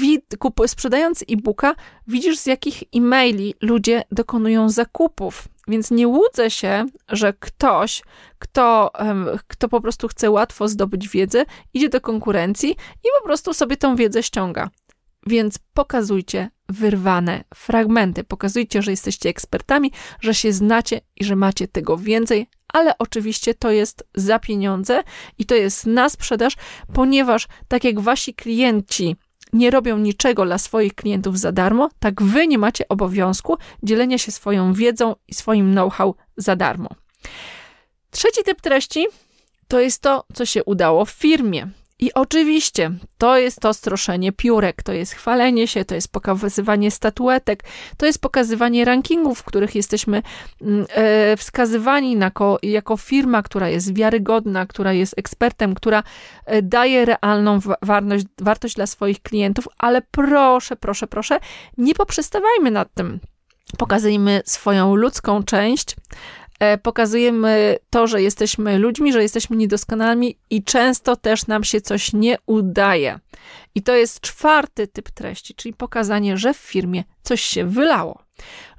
wid, 0.01 0.37
sprzedając 0.67 1.25
e-booka, 1.29 1.75
widzisz 2.07 2.39
z 2.39 2.47
jakich 2.47 2.83
e-maili 2.97 3.55
ludzie 3.61 4.03
dokonują 4.11 4.69
zakupów. 4.69 5.49
Więc 5.69 5.91
nie 5.91 6.09
łudzę 6.09 6.51
się, 6.51 6.87
że 7.09 7.33
ktoś, 7.33 8.03
kto, 8.39 8.93
kto 9.47 9.69
po 9.69 9.81
prostu 9.81 10.09
chce 10.09 10.31
łatwo 10.31 10.69
zdobyć 10.69 11.09
wiedzę, 11.09 11.45
idzie 11.75 11.89
do 11.89 12.01
konkurencji 12.01 12.71
i 13.05 13.09
po 13.21 13.25
prostu 13.25 13.55
sobie 13.55 13.77
tą 13.77 13.97
wiedzę 13.97 14.23
ściąga. 14.23 14.71
Więc 15.27 15.59
pokazujcie 15.75 16.51
wyrwane 16.69 17.45
fragmenty. 17.55 18.25
Pokazujcie, 18.25 18.83
że 18.83 18.91
jesteście 18.91 19.29
ekspertami, 19.29 19.93
że 20.21 20.35
się 20.35 20.53
znacie 20.53 21.01
i 21.17 21.25
że 21.25 21.37
macie 21.37 21.69
tego 21.69 21.99
więcej, 21.99 22.47
ale 22.75 22.99
oczywiście 22.99 23.55
to 23.55 23.71
jest 23.71 24.05
za 24.15 24.39
pieniądze 24.39 25.03
i 25.39 25.45
to 25.47 25.55
jest 25.55 25.87
na 25.87 26.09
sprzedaż, 26.09 26.57
ponieważ 26.93 27.49
tak 27.69 27.85
jak 27.85 28.01
wasi 28.01 28.35
klienci 28.35 29.17
nie 29.53 29.71
robią 29.71 29.99
niczego 29.99 30.45
dla 30.45 30.59
swoich 30.59 30.95
klientów 30.95 31.39
za 31.39 31.53
darmo, 31.53 31.89
tak 31.99 32.23
wy 32.23 32.47
nie 32.47 32.59
macie 32.59 32.89
obowiązku 32.89 33.57
dzielenia 33.83 34.19
się 34.19 34.33
swoją 34.33 34.73
wiedzą 34.73 35.15
i 35.29 35.35
swoim 35.35 35.73
know-how 35.73 36.15
za 36.37 36.57
darmo. 36.57 36.89
Trzeci 38.11 38.43
typ 38.45 38.61
treści 38.61 39.07
to 39.69 39.81
jest 39.81 40.03
to, 40.03 40.25
co 40.35 40.47
się 40.47 40.65
udało 40.65 41.05
w 41.05 41.11
firmie. 41.11 41.69
I 41.99 42.15
oczywiście 42.15 42.91
to 43.19 43.39
jest 43.39 43.61
to 43.61 43.75
stroszenie 43.75 44.33
piórek, 44.33 44.83
to 44.83 44.93
jest 44.93 45.13
chwalenie 45.13 45.69
się, 45.69 45.85
to 45.85 45.95
jest 45.95 46.13
pokazywanie 46.13 46.91
statuetek, 46.91 47.65
to 47.97 48.07
jest 48.07 48.21
pokazywanie 48.21 48.85
rankingów, 48.85 49.39
w 49.39 49.45
których 49.45 49.75
jesteśmy 49.75 50.23
mm, 50.63 50.87
e, 50.91 51.37
wskazywani 51.37 52.19
jako, 52.19 52.59
jako 52.63 52.97
firma, 52.97 53.43
która 53.43 53.69
jest 53.69 53.95
wiarygodna, 53.95 54.67
która 54.67 54.93
jest 54.93 55.15
ekspertem, 55.19 55.75
która 55.75 56.03
e, 56.47 56.63
daje 56.63 57.05
realną 57.05 57.59
wartość, 57.83 58.25
wartość 58.41 58.75
dla 58.75 58.87
swoich 58.87 59.23
klientów, 59.23 59.69
ale 59.79 60.03
proszę, 60.11 60.77
proszę, 60.77 61.07
proszę, 61.07 61.41
nie 61.79 61.95
poprzestawajmy 61.95 62.71
nad 62.71 62.95
tym. 62.95 63.21
Pokazujmy 63.79 64.43
swoją 64.45 64.95
ludzką 64.95 65.43
część, 65.43 65.97
pokazujemy 66.83 67.77
to, 67.91 68.07
że 68.07 68.23
jesteśmy 68.23 68.79
ludźmi, 68.79 69.13
że 69.13 69.23
jesteśmy 69.23 69.57
niedoskonalni 69.57 70.39
i 70.51 70.63
często 70.63 71.17
też 71.17 71.47
nam 71.47 71.65
się 71.65 71.81
coś 71.81 72.13
nie 72.13 72.37
udaje. 72.47 73.21
I 73.75 73.83
to 73.83 73.95
jest 73.95 74.21
czwarty 74.21 74.87
typ 74.87 75.11
treści, 75.11 75.55
czyli 75.55 75.75
pokazanie, 75.75 76.37
że 76.37 76.55
w 76.55 76.57
firmie 76.57 77.05
coś 77.23 77.43
się 77.43 77.65
wylało, 77.65 78.23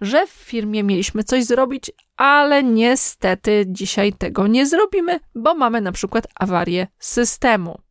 że 0.02 0.28
w 0.28 0.30
firmie 0.30 0.84
mieliśmy 0.84 1.24
coś 1.24 1.44
zrobić, 1.44 1.92
ale 2.18 2.64
niestety 2.64 3.66
dzisiaj 3.68 4.14
tego 4.14 4.48
nie 4.48 4.66
zrobimy, 4.66 5.20
bo 5.36 5.56
mamy 5.56 5.82
na 5.82 5.92
przykład 5.92 6.28
awarię 6.36 6.88
systemu. 7.00 7.82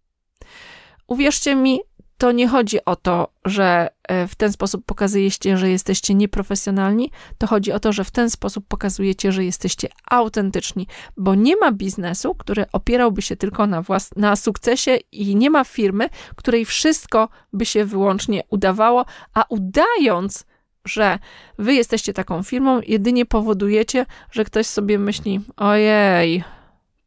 Uwierzcie 1.07 1.55
mi, 1.55 1.81
to 2.19 2.33
nie 2.33 2.49
chodzi 2.49 2.85
o 2.85 2.97
to, 2.97 3.33
że 3.45 3.89
e, 4.09 4.27
w 4.27 4.35
ten 4.35 4.53
sposób 4.53 4.85
pokazujecie, 4.87 5.57
że 5.57 5.71
jesteście 5.71 6.15
nieprofesjonalni, 6.15 7.11
to 7.39 7.47
chodzi 7.47 7.73
o 7.73 7.81
to, 7.81 7.93
że 7.93 8.05
w 8.05 8.11
ten 8.11 8.31
sposób 8.31 8.65
pokazujecie, 8.69 9.33
że 9.33 9.45
jesteście 9.45 9.89
autentyczni, 10.11 10.87
bo 11.17 11.35
nie 11.35 11.57
ma 11.57 11.73
biznesu, 11.73 12.35
który 12.35 12.65
opierałby 12.73 13.23
się 13.23 13.37
tylko 13.37 13.67
na, 13.67 13.83
włas- 13.83 14.17
na 14.17 14.37
sukcesie 14.37 14.99
i 15.13 15.37
nie 15.37 15.51
ma 15.51 15.65
firmy, 15.65 16.09
której 16.37 16.65
wszystko 16.65 17.29
by 17.53 17.67
się 17.67 17.85
wyłącznie 17.85 18.43
udawało, 18.51 19.05
a 19.35 19.45
udając, 19.49 20.45
że 20.85 21.19
wy 21.59 21.75
jesteście 21.75 22.13
taką 22.13 22.43
firmą, 22.43 22.81
jedynie 22.87 23.27
powodujecie, 23.27 24.07
że 24.31 24.45
ktoś 24.45 24.67
sobie 24.67 24.99
myśli, 24.99 25.41
ojej, 25.57 26.45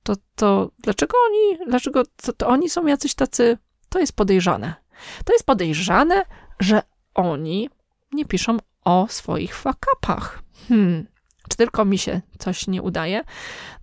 to, 0.04 0.14
to 0.36 0.72
dlaczego 0.80 1.18
oni, 1.28 1.70
dlaczego 1.70 2.04
to, 2.22 2.34
to 2.34 2.48
oni 2.48 2.70
są 2.70 2.86
jacyś 2.86 3.14
tacy, 3.14 3.58
to 3.90 4.00
jest 4.00 4.16
podejrzane. 4.16 4.87
To 5.26 5.34
jest 5.34 5.46
podejrzane, 5.46 6.26
że 6.60 6.82
oni 7.14 7.70
nie 8.12 8.26
piszą 8.26 8.58
o 8.86 9.08
swoich 9.10 9.56
fakapach. 9.56 10.44
Hmm, 10.68 11.08
czy 11.50 11.58
tylko 11.58 11.86
mi 11.86 11.98
się 11.98 12.22
coś 12.40 12.68
nie 12.68 12.82
udaje? 12.82 13.22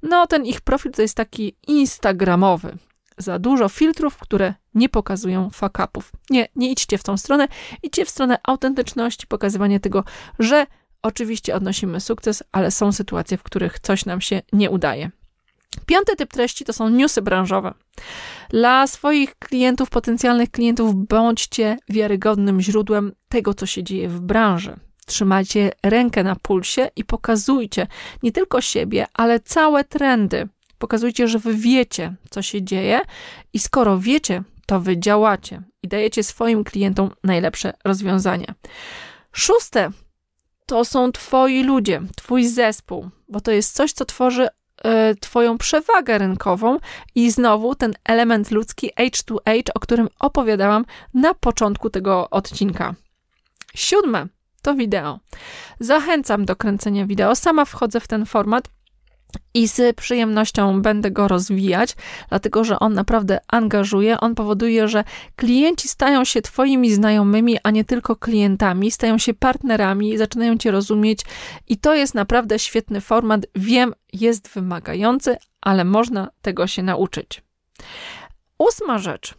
No, 0.02 0.26
ten 0.26 0.46
ich 0.46 0.60
profil 0.60 0.92
to 0.92 1.02
jest 1.02 1.16
taki 1.16 1.56
instagramowy. 1.66 2.78
Za 3.18 3.38
dużo 3.38 3.68
filtrów, 3.68 4.18
które 4.18 4.54
nie 4.74 4.88
pokazują 4.88 5.50
fakapów. 5.50 6.12
Nie, 6.30 6.48
nie 6.56 6.70
idźcie 6.70 6.98
w 6.98 7.02
tą 7.02 7.16
stronę. 7.16 7.48
Idźcie 7.82 8.04
w 8.04 8.10
stronę 8.10 8.38
autentyczności, 8.42 9.26
pokazywania 9.26 9.80
tego, 9.80 10.04
że 10.38 10.66
oczywiście 11.02 11.54
odnosimy 11.54 12.00
sukces, 12.00 12.42
ale 12.52 12.70
są 12.70 12.92
sytuacje, 12.92 13.36
w 13.38 13.42
których 13.42 13.80
coś 13.80 14.04
nam 14.04 14.20
się 14.20 14.42
nie 14.52 14.70
udaje. 14.70 15.10
Piąty 15.86 16.16
typ 16.16 16.32
treści 16.32 16.64
to 16.64 16.72
są 16.72 16.88
newsy 16.88 17.22
branżowe. 17.22 17.74
Dla 18.50 18.86
swoich 18.86 19.38
klientów, 19.38 19.90
potencjalnych 19.90 20.50
klientów, 20.50 20.94
bądźcie 20.94 21.78
wiarygodnym 21.88 22.60
źródłem 22.60 23.12
tego, 23.28 23.54
co 23.54 23.66
się 23.66 23.82
dzieje 23.82 24.08
w 24.08 24.20
branży. 24.20 24.76
Trzymajcie 25.06 25.72
rękę 25.82 26.22
na 26.24 26.36
pulsie 26.36 26.90
i 26.96 27.04
pokazujcie 27.04 27.86
nie 28.22 28.32
tylko 28.32 28.60
siebie, 28.60 29.06
ale 29.14 29.40
całe 29.40 29.84
trendy. 29.84 30.48
Pokazujcie, 30.78 31.28
że 31.28 31.38
wy 31.38 31.54
wiecie, 31.54 32.14
co 32.30 32.42
się 32.42 32.62
dzieje, 32.62 33.00
i 33.52 33.58
skoro 33.58 33.98
wiecie, 33.98 34.42
to 34.66 34.80
wy 34.80 34.98
działacie 34.98 35.62
i 35.82 35.88
dajecie 35.88 36.22
swoim 36.22 36.64
klientom 36.64 37.10
najlepsze 37.24 37.72
rozwiązania. 37.84 38.54
Szóste 39.32 39.90
to 40.66 40.84
są 40.84 41.12
twoi 41.12 41.62
ludzie, 41.62 42.02
twój 42.16 42.46
zespół, 42.46 43.10
bo 43.28 43.40
to 43.40 43.50
jest 43.50 43.74
coś, 43.74 43.92
co 43.92 44.04
tworzy 44.04 44.48
Twoją 45.20 45.58
przewagę 45.58 46.18
rynkową 46.18 46.78
i 47.14 47.30
znowu 47.30 47.74
ten 47.74 47.94
element 48.04 48.50
ludzki 48.50 48.90
H2H, 48.98 49.62
o 49.74 49.80
którym 49.80 50.08
opowiadałam 50.18 50.84
na 51.14 51.34
początku 51.34 51.90
tego 51.90 52.30
odcinka. 52.30 52.94
Siódme 53.74 54.26
to 54.62 54.74
wideo. 54.74 55.18
Zachęcam 55.80 56.44
do 56.44 56.56
kręcenia 56.56 57.06
wideo. 57.06 57.34
Sama 57.34 57.64
wchodzę 57.64 58.00
w 58.00 58.08
ten 58.08 58.26
format 58.26 58.68
i 59.54 59.68
z 59.68 59.96
przyjemnością 59.96 60.82
będę 60.82 61.10
go 61.10 61.28
rozwijać, 61.28 61.96
dlatego 62.28 62.64
że 62.64 62.78
on 62.78 62.94
naprawdę 62.94 63.40
angażuje. 63.48 64.20
On 64.20 64.34
powoduje, 64.34 64.88
że 64.88 65.04
klienci 65.36 65.88
stają 65.88 66.24
się 66.24 66.42
Twoimi 66.42 66.92
znajomymi, 66.92 67.58
a 67.62 67.70
nie 67.70 67.84
tylko 67.84 68.16
klientami, 68.16 68.90
stają 68.90 69.18
się 69.18 69.34
partnerami, 69.34 70.18
zaczynają 70.18 70.58
Cię 70.58 70.70
rozumieć, 70.70 71.20
i 71.68 71.76
to 71.76 71.94
jest 71.94 72.14
naprawdę 72.14 72.58
świetny 72.58 73.00
format. 73.00 73.46
Wiem, 73.54 73.94
jest 74.12 74.48
wymagający, 74.48 75.36
ale 75.60 75.84
można 75.84 76.28
tego 76.42 76.66
się 76.66 76.82
nauczyć. 76.82 77.42
Ósma 78.58 78.98
rzecz. 78.98 79.34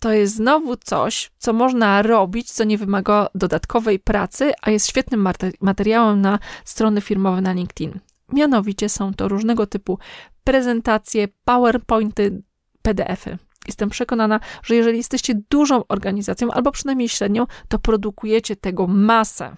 To 0.00 0.12
jest 0.12 0.34
znowu 0.34 0.76
coś, 0.76 1.30
co 1.38 1.52
można 1.52 2.02
robić, 2.02 2.52
co 2.52 2.64
nie 2.64 2.78
wymaga 2.78 3.28
dodatkowej 3.34 3.98
pracy, 3.98 4.52
a 4.62 4.70
jest 4.70 4.88
świetnym 4.88 5.28
materiałem 5.60 6.20
na 6.20 6.38
strony 6.64 7.00
firmowe 7.00 7.40
na 7.40 7.52
LinkedIn. 7.52 8.00
Mianowicie 8.32 8.88
są 8.88 9.14
to 9.14 9.28
różnego 9.28 9.66
typu 9.66 9.98
prezentacje, 10.44 11.28
PowerPointy, 11.44 12.42
PDFy. 12.82 13.38
Jestem 13.66 13.90
przekonana, 13.90 14.40
że 14.62 14.74
jeżeli 14.74 14.96
jesteście 14.96 15.34
dużą 15.50 15.86
organizacją, 15.88 16.50
albo 16.50 16.72
przynajmniej 16.72 17.08
średnią, 17.08 17.46
to 17.68 17.78
produkujecie 17.78 18.56
tego 18.56 18.86
masę. 18.86 19.56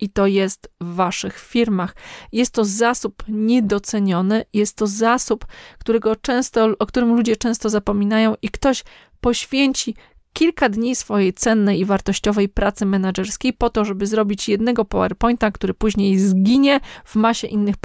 I 0.00 0.10
to 0.10 0.26
jest 0.26 0.70
w 0.80 0.94
waszych 0.94 1.38
firmach. 1.38 1.96
Jest 2.32 2.54
to 2.54 2.64
zasób 2.64 3.22
niedoceniony, 3.28 4.44
jest 4.52 4.76
to 4.76 4.86
zasób, 4.86 5.46
którego 5.78 6.16
często, 6.16 6.68
o 6.78 6.86
którym 6.86 7.16
ludzie 7.16 7.36
często 7.36 7.70
zapominają, 7.70 8.34
i 8.42 8.48
ktoś 8.48 8.84
poświęci 9.20 9.94
kilka 10.36 10.68
dni 10.68 10.96
swojej 10.96 11.32
cennej 11.32 11.80
i 11.80 11.84
wartościowej 11.84 12.48
pracy 12.48 12.86
menedżerskiej 12.86 13.52
po 13.52 13.70
to, 13.70 13.84
żeby 13.84 14.06
zrobić 14.06 14.48
jednego 14.48 14.84
PowerPointa, 14.84 15.50
który 15.50 15.74
później 15.74 16.18
zginie 16.18 16.80
w 17.04 17.14
masie 17.14 17.46
innych 17.46 17.76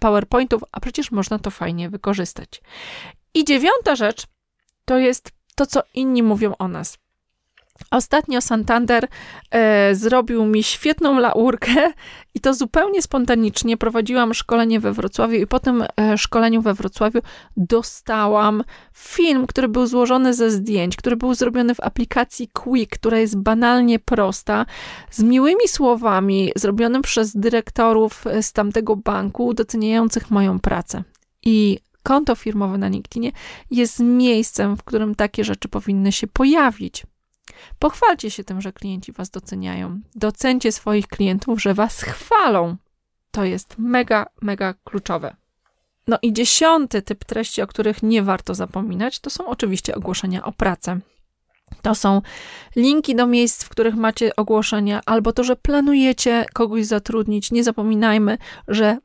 PowerPointów, 0.00 0.62
a 0.72 0.80
przecież 0.80 1.10
można 1.10 1.38
to 1.38 1.50
fajnie 1.50 1.90
wykorzystać. 1.90 2.62
I 3.34 3.44
dziewiąta 3.44 3.96
rzecz 3.96 4.26
to 4.84 4.98
jest 4.98 5.30
to, 5.54 5.66
co 5.66 5.82
inni 5.94 6.22
mówią 6.22 6.54
o 6.58 6.68
nas. 6.68 6.98
Ostatnio 7.90 8.40
Santander 8.40 9.08
e, 9.50 9.94
zrobił 9.94 10.44
mi 10.44 10.62
świetną 10.62 11.18
laurkę 11.18 11.92
i 12.34 12.40
to 12.40 12.54
zupełnie 12.54 13.02
spontanicznie. 13.02 13.76
Prowadziłam 13.76 14.34
szkolenie 14.34 14.80
we 14.80 14.92
Wrocławiu 14.92 15.34
i 15.34 15.46
po 15.46 15.60
tym 15.60 15.84
e, 15.96 16.18
szkoleniu 16.18 16.62
we 16.62 16.74
Wrocławiu 16.74 17.20
dostałam 17.56 18.64
film, 18.94 19.46
który 19.46 19.68
był 19.68 19.86
złożony 19.86 20.34
ze 20.34 20.50
zdjęć, 20.50 20.96
który 20.96 21.16
był 21.16 21.34
zrobiony 21.34 21.74
w 21.74 21.80
aplikacji 21.80 22.48
Quick, 22.48 22.98
która 22.98 23.18
jest 23.18 23.38
banalnie 23.38 23.98
prosta, 23.98 24.66
z 25.10 25.22
miłymi 25.22 25.68
słowami, 25.68 26.52
zrobionym 26.56 27.02
przez 27.02 27.36
dyrektorów 27.36 28.24
z 28.42 28.52
tamtego 28.52 28.96
banku, 28.96 29.54
doceniających 29.54 30.30
moją 30.30 30.60
pracę. 30.60 31.02
I 31.42 31.78
konto 32.02 32.34
firmowe 32.34 32.78
na 32.78 32.88
LinkedInie 32.88 33.32
jest 33.70 34.00
miejscem, 34.00 34.76
w 34.76 34.82
którym 34.82 35.14
takie 35.14 35.44
rzeczy 35.44 35.68
powinny 35.68 36.12
się 36.12 36.26
pojawić. 36.26 37.06
Pochwalcie 37.78 38.30
się 38.30 38.44
tym, 38.44 38.60
że 38.60 38.72
klienci 38.72 39.12
Was 39.12 39.30
doceniają. 39.30 40.00
Docencie 40.14 40.72
swoich 40.72 41.06
klientów, 41.06 41.62
że 41.62 41.74
Was 41.74 42.02
chwalą. 42.02 42.76
To 43.30 43.44
jest 43.44 43.78
mega, 43.78 44.26
mega 44.42 44.74
kluczowe. 44.84 45.36
No 46.06 46.18
i 46.22 46.32
dziesiąty 46.32 47.02
typ 47.02 47.24
treści, 47.24 47.62
o 47.62 47.66
których 47.66 48.02
nie 48.02 48.22
warto 48.22 48.54
zapominać, 48.54 49.20
to 49.20 49.30
są 49.30 49.46
oczywiście 49.46 49.94
ogłoszenia 49.94 50.44
o 50.44 50.52
pracę. 50.52 51.00
To 51.82 51.94
są 51.94 52.22
linki 52.76 53.14
do 53.14 53.26
miejsc, 53.26 53.64
w 53.64 53.68
których 53.68 53.94
macie 53.94 54.36
ogłoszenia, 54.36 55.00
albo 55.06 55.32
to, 55.32 55.44
że 55.44 55.56
planujecie 55.56 56.46
kogoś 56.52 56.86
zatrudnić. 56.86 57.50
Nie 57.50 57.64
zapominajmy, 57.64 58.38
że 58.68 58.98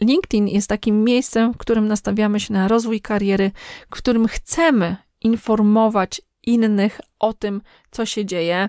LinkedIn 0.00 0.48
jest 0.48 0.68
takim 0.68 1.04
miejscem, 1.04 1.52
w 1.52 1.56
którym 1.56 1.88
nastawiamy 1.88 2.40
się 2.40 2.52
na 2.52 2.68
rozwój 2.68 3.00
kariery, 3.00 3.50
w 3.86 3.90
którym 3.90 4.28
chcemy 4.28 4.96
informować 5.20 6.22
innych 6.46 7.00
o 7.18 7.32
tym, 7.32 7.62
co 7.90 8.06
się 8.06 8.24
dzieje, 8.24 8.68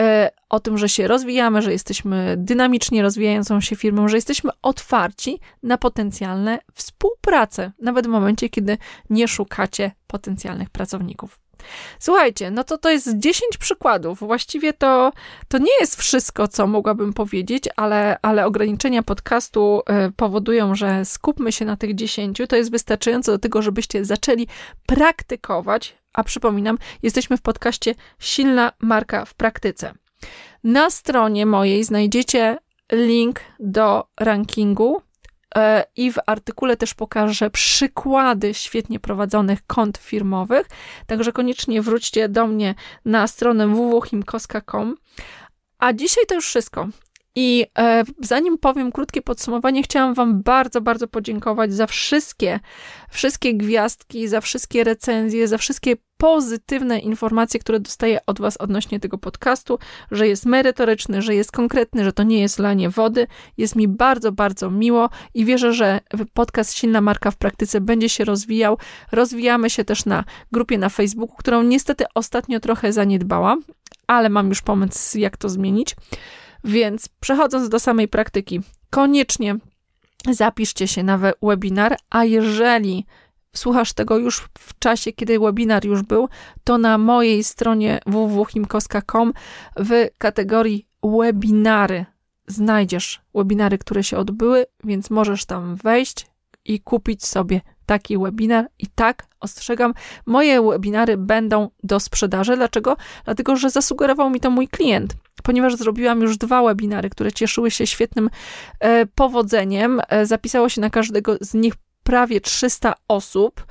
e, 0.00 0.30
o 0.48 0.60
tym, 0.60 0.78
że 0.78 0.88
się 0.88 1.08
rozwijamy, 1.08 1.62
że 1.62 1.72
jesteśmy 1.72 2.34
dynamicznie 2.38 3.02
rozwijającą 3.02 3.60
się 3.60 3.76
firmą, 3.76 4.08
że 4.08 4.16
jesteśmy 4.16 4.50
otwarci 4.62 5.40
na 5.62 5.78
potencjalne 5.78 6.58
współpracę, 6.74 7.72
nawet 7.78 8.06
w 8.06 8.10
momencie, 8.10 8.48
kiedy 8.48 8.78
nie 9.10 9.28
szukacie 9.28 9.92
potencjalnych 10.06 10.70
pracowników. 10.70 11.38
Słuchajcie, 11.98 12.50
no 12.50 12.64
to 12.64 12.78
to 12.78 12.90
jest 12.90 13.18
10 13.18 13.58
przykładów. 13.58 14.18
Właściwie 14.18 14.72
to, 14.72 15.12
to 15.48 15.58
nie 15.58 15.72
jest 15.80 15.96
wszystko, 15.96 16.48
co 16.48 16.66
mogłabym 16.66 17.12
powiedzieć, 17.12 17.64
ale, 17.76 18.18
ale 18.22 18.46
ograniczenia 18.46 19.02
podcastu 19.02 19.82
e, 19.86 20.10
powodują, 20.10 20.74
że 20.74 21.04
skupmy 21.04 21.52
się 21.52 21.64
na 21.64 21.76
tych 21.76 21.94
10. 21.94 22.42
To 22.48 22.56
jest 22.56 22.70
wystarczające 22.70 23.32
do 23.32 23.38
tego, 23.38 23.62
żebyście 23.62 24.04
zaczęli 24.04 24.46
praktykować. 24.86 25.99
A 26.12 26.24
przypominam, 26.24 26.78
jesteśmy 27.02 27.36
w 27.36 27.42
podcaście 27.42 27.94
Silna 28.18 28.72
marka 28.80 29.24
w 29.24 29.34
praktyce. 29.34 29.94
Na 30.64 30.90
stronie 30.90 31.46
mojej 31.46 31.84
znajdziecie 31.84 32.58
link 32.92 33.40
do 33.58 34.04
rankingu 34.20 35.02
E, 35.56 35.84
I 35.96 36.12
w 36.12 36.16
artykule 36.26 36.76
też 36.76 36.94
pokażę 36.94 37.50
przykłady 37.50 38.54
świetnie 38.54 39.00
prowadzonych 39.00 39.66
kont 39.66 39.98
firmowych, 39.98 40.66
także 41.06 41.32
koniecznie 41.32 41.82
wróćcie 41.82 42.28
do 42.28 42.46
mnie 42.46 42.74
na 43.04 43.26
stronę 43.26 43.68
www.himkoska.com. 43.68 44.96
A 45.78 45.92
dzisiaj 45.92 46.24
to 46.28 46.34
już 46.34 46.46
wszystko. 46.46 46.88
I 47.34 47.66
e, 47.78 48.04
zanim 48.20 48.58
powiem 48.58 48.92
krótkie 48.92 49.22
podsumowanie, 49.22 49.82
chciałam 49.82 50.14
Wam 50.14 50.42
bardzo, 50.42 50.80
bardzo 50.80 51.08
podziękować 51.08 51.72
za 51.72 51.86
wszystkie, 51.86 52.60
wszystkie 53.10 53.54
gwiazdki, 53.54 54.28
za 54.28 54.40
wszystkie 54.40 54.84
recenzje, 54.84 55.48
za 55.48 55.58
wszystkie 55.58 55.96
pozytywne 56.16 56.98
informacje, 56.98 57.60
które 57.60 57.80
dostaję 57.80 58.18
od 58.26 58.40
Was 58.40 58.56
odnośnie 58.56 59.00
tego 59.00 59.18
podcastu, 59.18 59.78
że 60.10 60.28
jest 60.28 60.46
merytoryczny, 60.46 61.22
że 61.22 61.34
jest 61.34 61.52
konkretny, 61.52 62.04
że 62.04 62.12
to 62.12 62.22
nie 62.22 62.40
jest 62.40 62.58
lanie 62.58 62.90
wody. 62.90 63.26
Jest 63.58 63.76
mi 63.76 63.88
bardzo, 63.88 64.32
bardzo 64.32 64.70
miło 64.70 65.08
i 65.34 65.44
wierzę, 65.44 65.72
że 65.72 66.00
podcast 66.34 66.76
Silna 66.76 67.00
Marka 67.00 67.30
w 67.30 67.36
praktyce 67.36 67.80
będzie 67.80 68.08
się 68.08 68.24
rozwijał. 68.24 68.78
Rozwijamy 69.12 69.70
się 69.70 69.84
też 69.84 70.04
na 70.04 70.24
grupie 70.52 70.78
na 70.78 70.88
Facebooku, 70.88 71.36
którą 71.36 71.62
niestety 71.62 72.04
ostatnio 72.14 72.60
trochę 72.60 72.92
zaniedbałam, 72.92 73.62
ale 74.06 74.28
mam 74.28 74.48
już 74.48 74.62
pomysł, 74.62 75.18
jak 75.18 75.36
to 75.36 75.48
zmienić. 75.48 75.96
Więc 76.64 77.08
przechodząc 77.20 77.68
do 77.68 77.78
samej 77.78 78.08
praktyki, 78.08 78.60
koniecznie 78.90 79.56
zapiszcie 80.30 80.88
się 80.88 81.02
na 81.02 81.18
webinar, 81.42 81.96
a 82.10 82.24
jeżeli 82.24 83.06
słuchasz 83.56 83.92
tego 83.92 84.18
już 84.18 84.48
w 84.58 84.78
czasie, 84.78 85.12
kiedy 85.12 85.38
webinar 85.38 85.84
już 85.84 86.02
był, 86.02 86.28
to 86.64 86.78
na 86.78 86.98
mojej 86.98 87.44
stronie 87.44 88.00
www.himkowska.com 88.06 89.32
w 89.76 90.08
kategorii 90.18 90.86
webinary 91.02 92.06
znajdziesz 92.46 93.20
webinary, 93.34 93.78
które 93.78 94.04
się 94.04 94.18
odbyły, 94.18 94.66
więc 94.84 95.10
możesz 95.10 95.44
tam 95.44 95.76
wejść 95.76 96.26
i 96.64 96.80
kupić 96.80 97.26
sobie 97.26 97.60
taki 97.86 98.18
webinar. 98.18 98.66
I 98.78 98.86
tak, 98.86 99.26
ostrzegam, 99.40 99.94
moje 100.26 100.62
webinary 100.62 101.16
będą 101.16 101.70
do 101.82 102.00
sprzedaży. 102.00 102.56
Dlaczego? 102.56 102.96
Dlatego, 103.24 103.56
że 103.56 103.70
zasugerował 103.70 104.30
mi 104.30 104.40
to 104.40 104.50
mój 104.50 104.68
klient 104.68 105.14
ponieważ 105.42 105.76
zrobiłam 105.76 106.20
już 106.20 106.38
dwa 106.38 106.62
webinary, 106.62 107.10
które 107.10 107.32
cieszyły 107.32 107.70
się 107.70 107.86
świetnym 107.86 108.30
e, 108.80 109.06
powodzeniem. 109.06 110.00
E, 110.08 110.26
zapisało 110.26 110.68
się 110.68 110.80
na 110.80 110.90
każdego 110.90 111.36
z 111.40 111.54
nich 111.54 111.74
prawie 112.02 112.40
300 112.40 112.94
osób. 113.08 113.66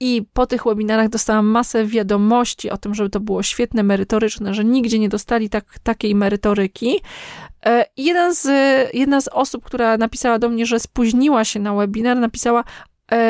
I 0.00 0.22
po 0.32 0.46
tych 0.46 0.64
webinarach 0.64 1.08
dostałam 1.08 1.46
masę 1.46 1.86
wiadomości 1.86 2.70
o 2.70 2.76
tym, 2.76 2.94
żeby 2.94 3.10
to 3.10 3.20
było 3.20 3.42
świetne, 3.42 3.82
merytoryczne, 3.82 4.54
że 4.54 4.64
nigdzie 4.64 4.98
nie 4.98 5.08
dostali 5.08 5.48
tak, 5.48 5.78
takiej 5.82 6.14
merytoryki. 6.14 7.00
E, 7.66 7.84
jeden 7.96 8.34
z, 8.34 8.46
jedna 8.94 9.20
z 9.20 9.28
osób, 9.28 9.64
która 9.64 9.96
napisała 9.96 10.38
do 10.38 10.48
mnie, 10.48 10.66
że 10.66 10.80
spóźniła 10.80 11.44
się 11.44 11.60
na 11.60 11.74
webinar, 11.74 12.16
napisała: 12.16 12.64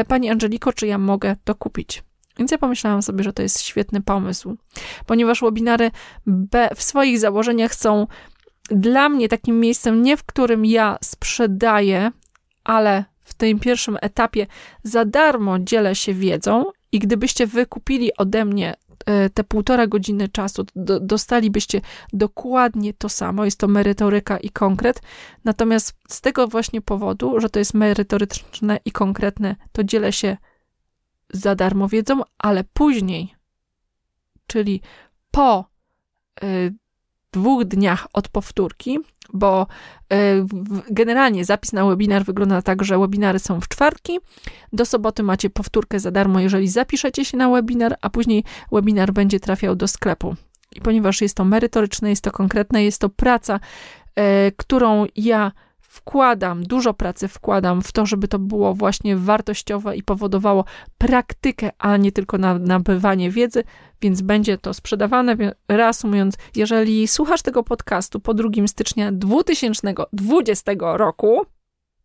Pani 0.08 0.30
Angeliko, 0.30 0.72
czy 0.72 0.86
ja 0.86 0.98
mogę 0.98 1.36
to 1.44 1.54
kupić? 1.54 2.02
Więc 2.38 2.50
ja 2.50 2.58
pomyślałam 2.58 3.02
sobie, 3.02 3.24
że 3.24 3.32
to 3.32 3.42
jest 3.42 3.60
świetny 3.60 4.00
pomysł, 4.00 4.56
ponieważ 5.06 5.40
webinary 5.40 5.90
w 6.76 6.82
swoich 6.82 7.18
założeniach 7.18 7.74
są 7.74 8.06
dla 8.70 9.08
mnie 9.08 9.28
takim 9.28 9.60
miejscem, 9.60 10.02
nie 10.02 10.16
w 10.16 10.24
którym 10.24 10.64
ja 10.64 10.98
sprzedaję, 11.04 12.10
ale 12.64 13.04
w 13.20 13.34
tym 13.34 13.58
pierwszym 13.58 13.96
etapie 14.00 14.46
za 14.82 15.04
darmo 15.04 15.58
dzielę 15.58 15.94
się 15.94 16.14
wiedzą 16.14 16.64
i 16.92 16.98
gdybyście 16.98 17.46
wykupili 17.46 18.16
ode 18.16 18.44
mnie 18.44 18.74
e, 19.06 19.30
te 19.30 19.44
półtora 19.44 19.86
godziny 19.86 20.28
czasu, 20.28 20.64
do, 20.76 21.00
dostalibyście 21.00 21.80
dokładnie 22.12 22.94
to 22.94 23.08
samo, 23.08 23.44
jest 23.44 23.58
to 23.58 23.68
merytoryka 23.68 24.38
i 24.38 24.50
konkret. 24.50 25.02
Natomiast 25.44 25.94
z 26.08 26.20
tego 26.20 26.48
właśnie 26.48 26.80
powodu, 26.80 27.40
że 27.40 27.50
to 27.50 27.58
jest 27.58 27.74
merytoryczne 27.74 28.80
i 28.84 28.92
konkretne, 28.92 29.56
to 29.72 29.84
dzielę 29.84 30.12
się 30.12 30.36
za 31.32 31.54
darmo 31.54 31.88
wiedzą, 31.88 32.22
ale 32.38 32.64
później, 32.64 33.34
czyli 34.46 34.80
po 35.30 35.64
y, 36.42 36.74
dwóch 37.32 37.64
dniach 37.64 38.06
od 38.12 38.28
powtórki, 38.28 38.98
bo 39.32 39.66
y, 40.12 40.16
generalnie 40.90 41.44
zapis 41.44 41.72
na 41.72 41.86
webinar 41.86 42.24
wygląda 42.24 42.62
tak, 42.62 42.84
że 42.84 42.98
webinary 42.98 43.38
są 43.38 43.60
w 43.60 43.68
czwartki, 43.68 44.18
do 44.72 44.86
soboty 44.86 45.22
macie 45.22 45.50
powtórkę 45.50 46.00
za 46.00 46.10
darmo, 46.10 46.40
jeżeli 46.40 46.68
zapiszecie 46.68 47.24
się 47.24 47.36
na 47.36 47.50
webinar, 47.50 47.96
a 48.00 48.10
później 48.10 48.44
webinar 48.72 49.12
będzie 49.12 49.40
trafiał 49.40 49.76
do 49.76 49.88
sklepu. 49.88 50.36
I 50.72 50.80
ponieważ 50.80 51.20
jest 51.20 51.36
to 51.36 51.44
merytoryczne, 51.44 52.10
jest 52.10 52.24
to 52.24 52.30
konkretne, 52.30 52.84
jest 52.84 53.00
to 53.00 53.08
praca, 53.08 53.60
y, 54.18 54.52
którą 54.56 55.06
ja 55.16 55.52
wkładam, 55.98 56.62
dużo 56.62 56.94
pracy 56.94 57.28
wkładam 57.28 57.82
w 57.82 57.92
to, 57.92 58.06
żeby 58.06 58.28
to 58.28 58.38
było 58.38 58.74
właśnie 58.74 59.16
wartościowe 59.16 59.96
i 59.96 60.02
powodowało 60.02 60.64
praktykę, 60.98 61.70
a 61.78 61.96
nie 61.96 62.12
tylko 62.12 62.38
nabywanie 62.60 63.30
wiedzy, 63.30 63.64
więc 64.02 64.22
będzie 64.22 64.58
to 64.58 64.74
sprzedawane. 64.74 65.36
Reasumując, 65.68 66.36
jeżeli 66.56 67.08
słuchasz 67.08 67.42
tego 67.42 67.62
podcastu 67.62 68.20
po 68.20 68.34
2 68.34 68.48
stycznia 68.66 69.12
2020 69.12 70.72
roku, 70.78 71.46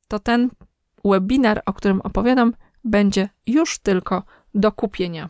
to 0.07 0.19
ten 0.19 0.49
webinar, 1.05 1.61
o 1.65 1.73
którym 1.73 2.01
opowiadam, 2.01 2.53
będzie 2.83 3.29
już 3.47 3.79
tylko 3.79 4.23
do 4.53 4.71
kupienia. 4.71 5.29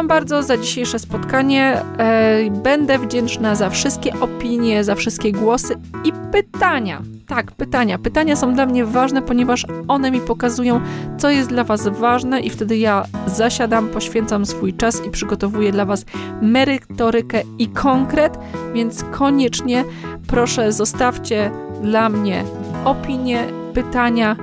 Wam 0.00 0.08
bardzo 0.08 0.42
za 0.42 0.56
dzisiejsze 0.56 0.98
spotkanie. 0.98 1.82
E, 1.98 2.50
będę 2.50 2.98
wdzięczna 2.98 3.54
za 3.54 3.70
wszystkie 3.70 4.20
opinie, 4.20 4.84
za 4.84 4.94
wszystkie 4.94 5.32
głosy 5.32 5.74
i 6.04 6.12
pytania. 6.32 7.02
Tak, 7.26 7.52
pytania. 7.52 7.98
Pytania 7.98 8.36
są 8.36 8.54
dla 8.54 8.66
mnie 8.66 8.84
ważne, 8.84 9.22
ponieważ 9.22 9.66
one 9.88 10.10
mi 10.10 10.20
pokazują, 10.20 10.80
co 11.18 11.30
jest 11.30 11.48
dla 11.48 11.64
Was 11.64 11.88
ważne, 11.88 12.40
i 12.40 12.50
wtedy 12.50 12.76
ja 12.76 13.04
zasiadam, 13.26 13.88
poświęcam 13.88 14.46
swój 14.46 14.74
czas 14.74 15.06
i 15.06 15.10
przygotowuję 15.10 15.72
dla 15.72 15.84
Was 15.84 16.04
merytorykę 16.42 17.42
i 17.58 17.68
konkret, 17.68 18.38
więc 18.74 19.04
koniecznie 19.04 19.84
proszę 20.26 20.72
zostawcie 20.72 21.50
dla 21.82 22.08
mnie 22.08 22.44
opinie, 22.84 23.44
pytania 23.74 24.36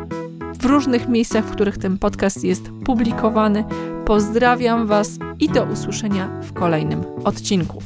w 0.60 0.66
różnych 0.66 1.08
miejscach, 1.08 1.46
w 1.46 1.52
których 1.52 1.78
ten 1.78 1.98
podcast 1.98 2.44
jest 2.44 2.72
publikowany. 2.86 3.64
Pozdrawiam 4.06 4.88
Was 4.88 5.10
i 5.40 5.50
do 5.50 5.64
usłyszenia 5.64 6.42
w 6.44 6.54
kolejnym 6.54 7.04
odcinku. 7.24 7.82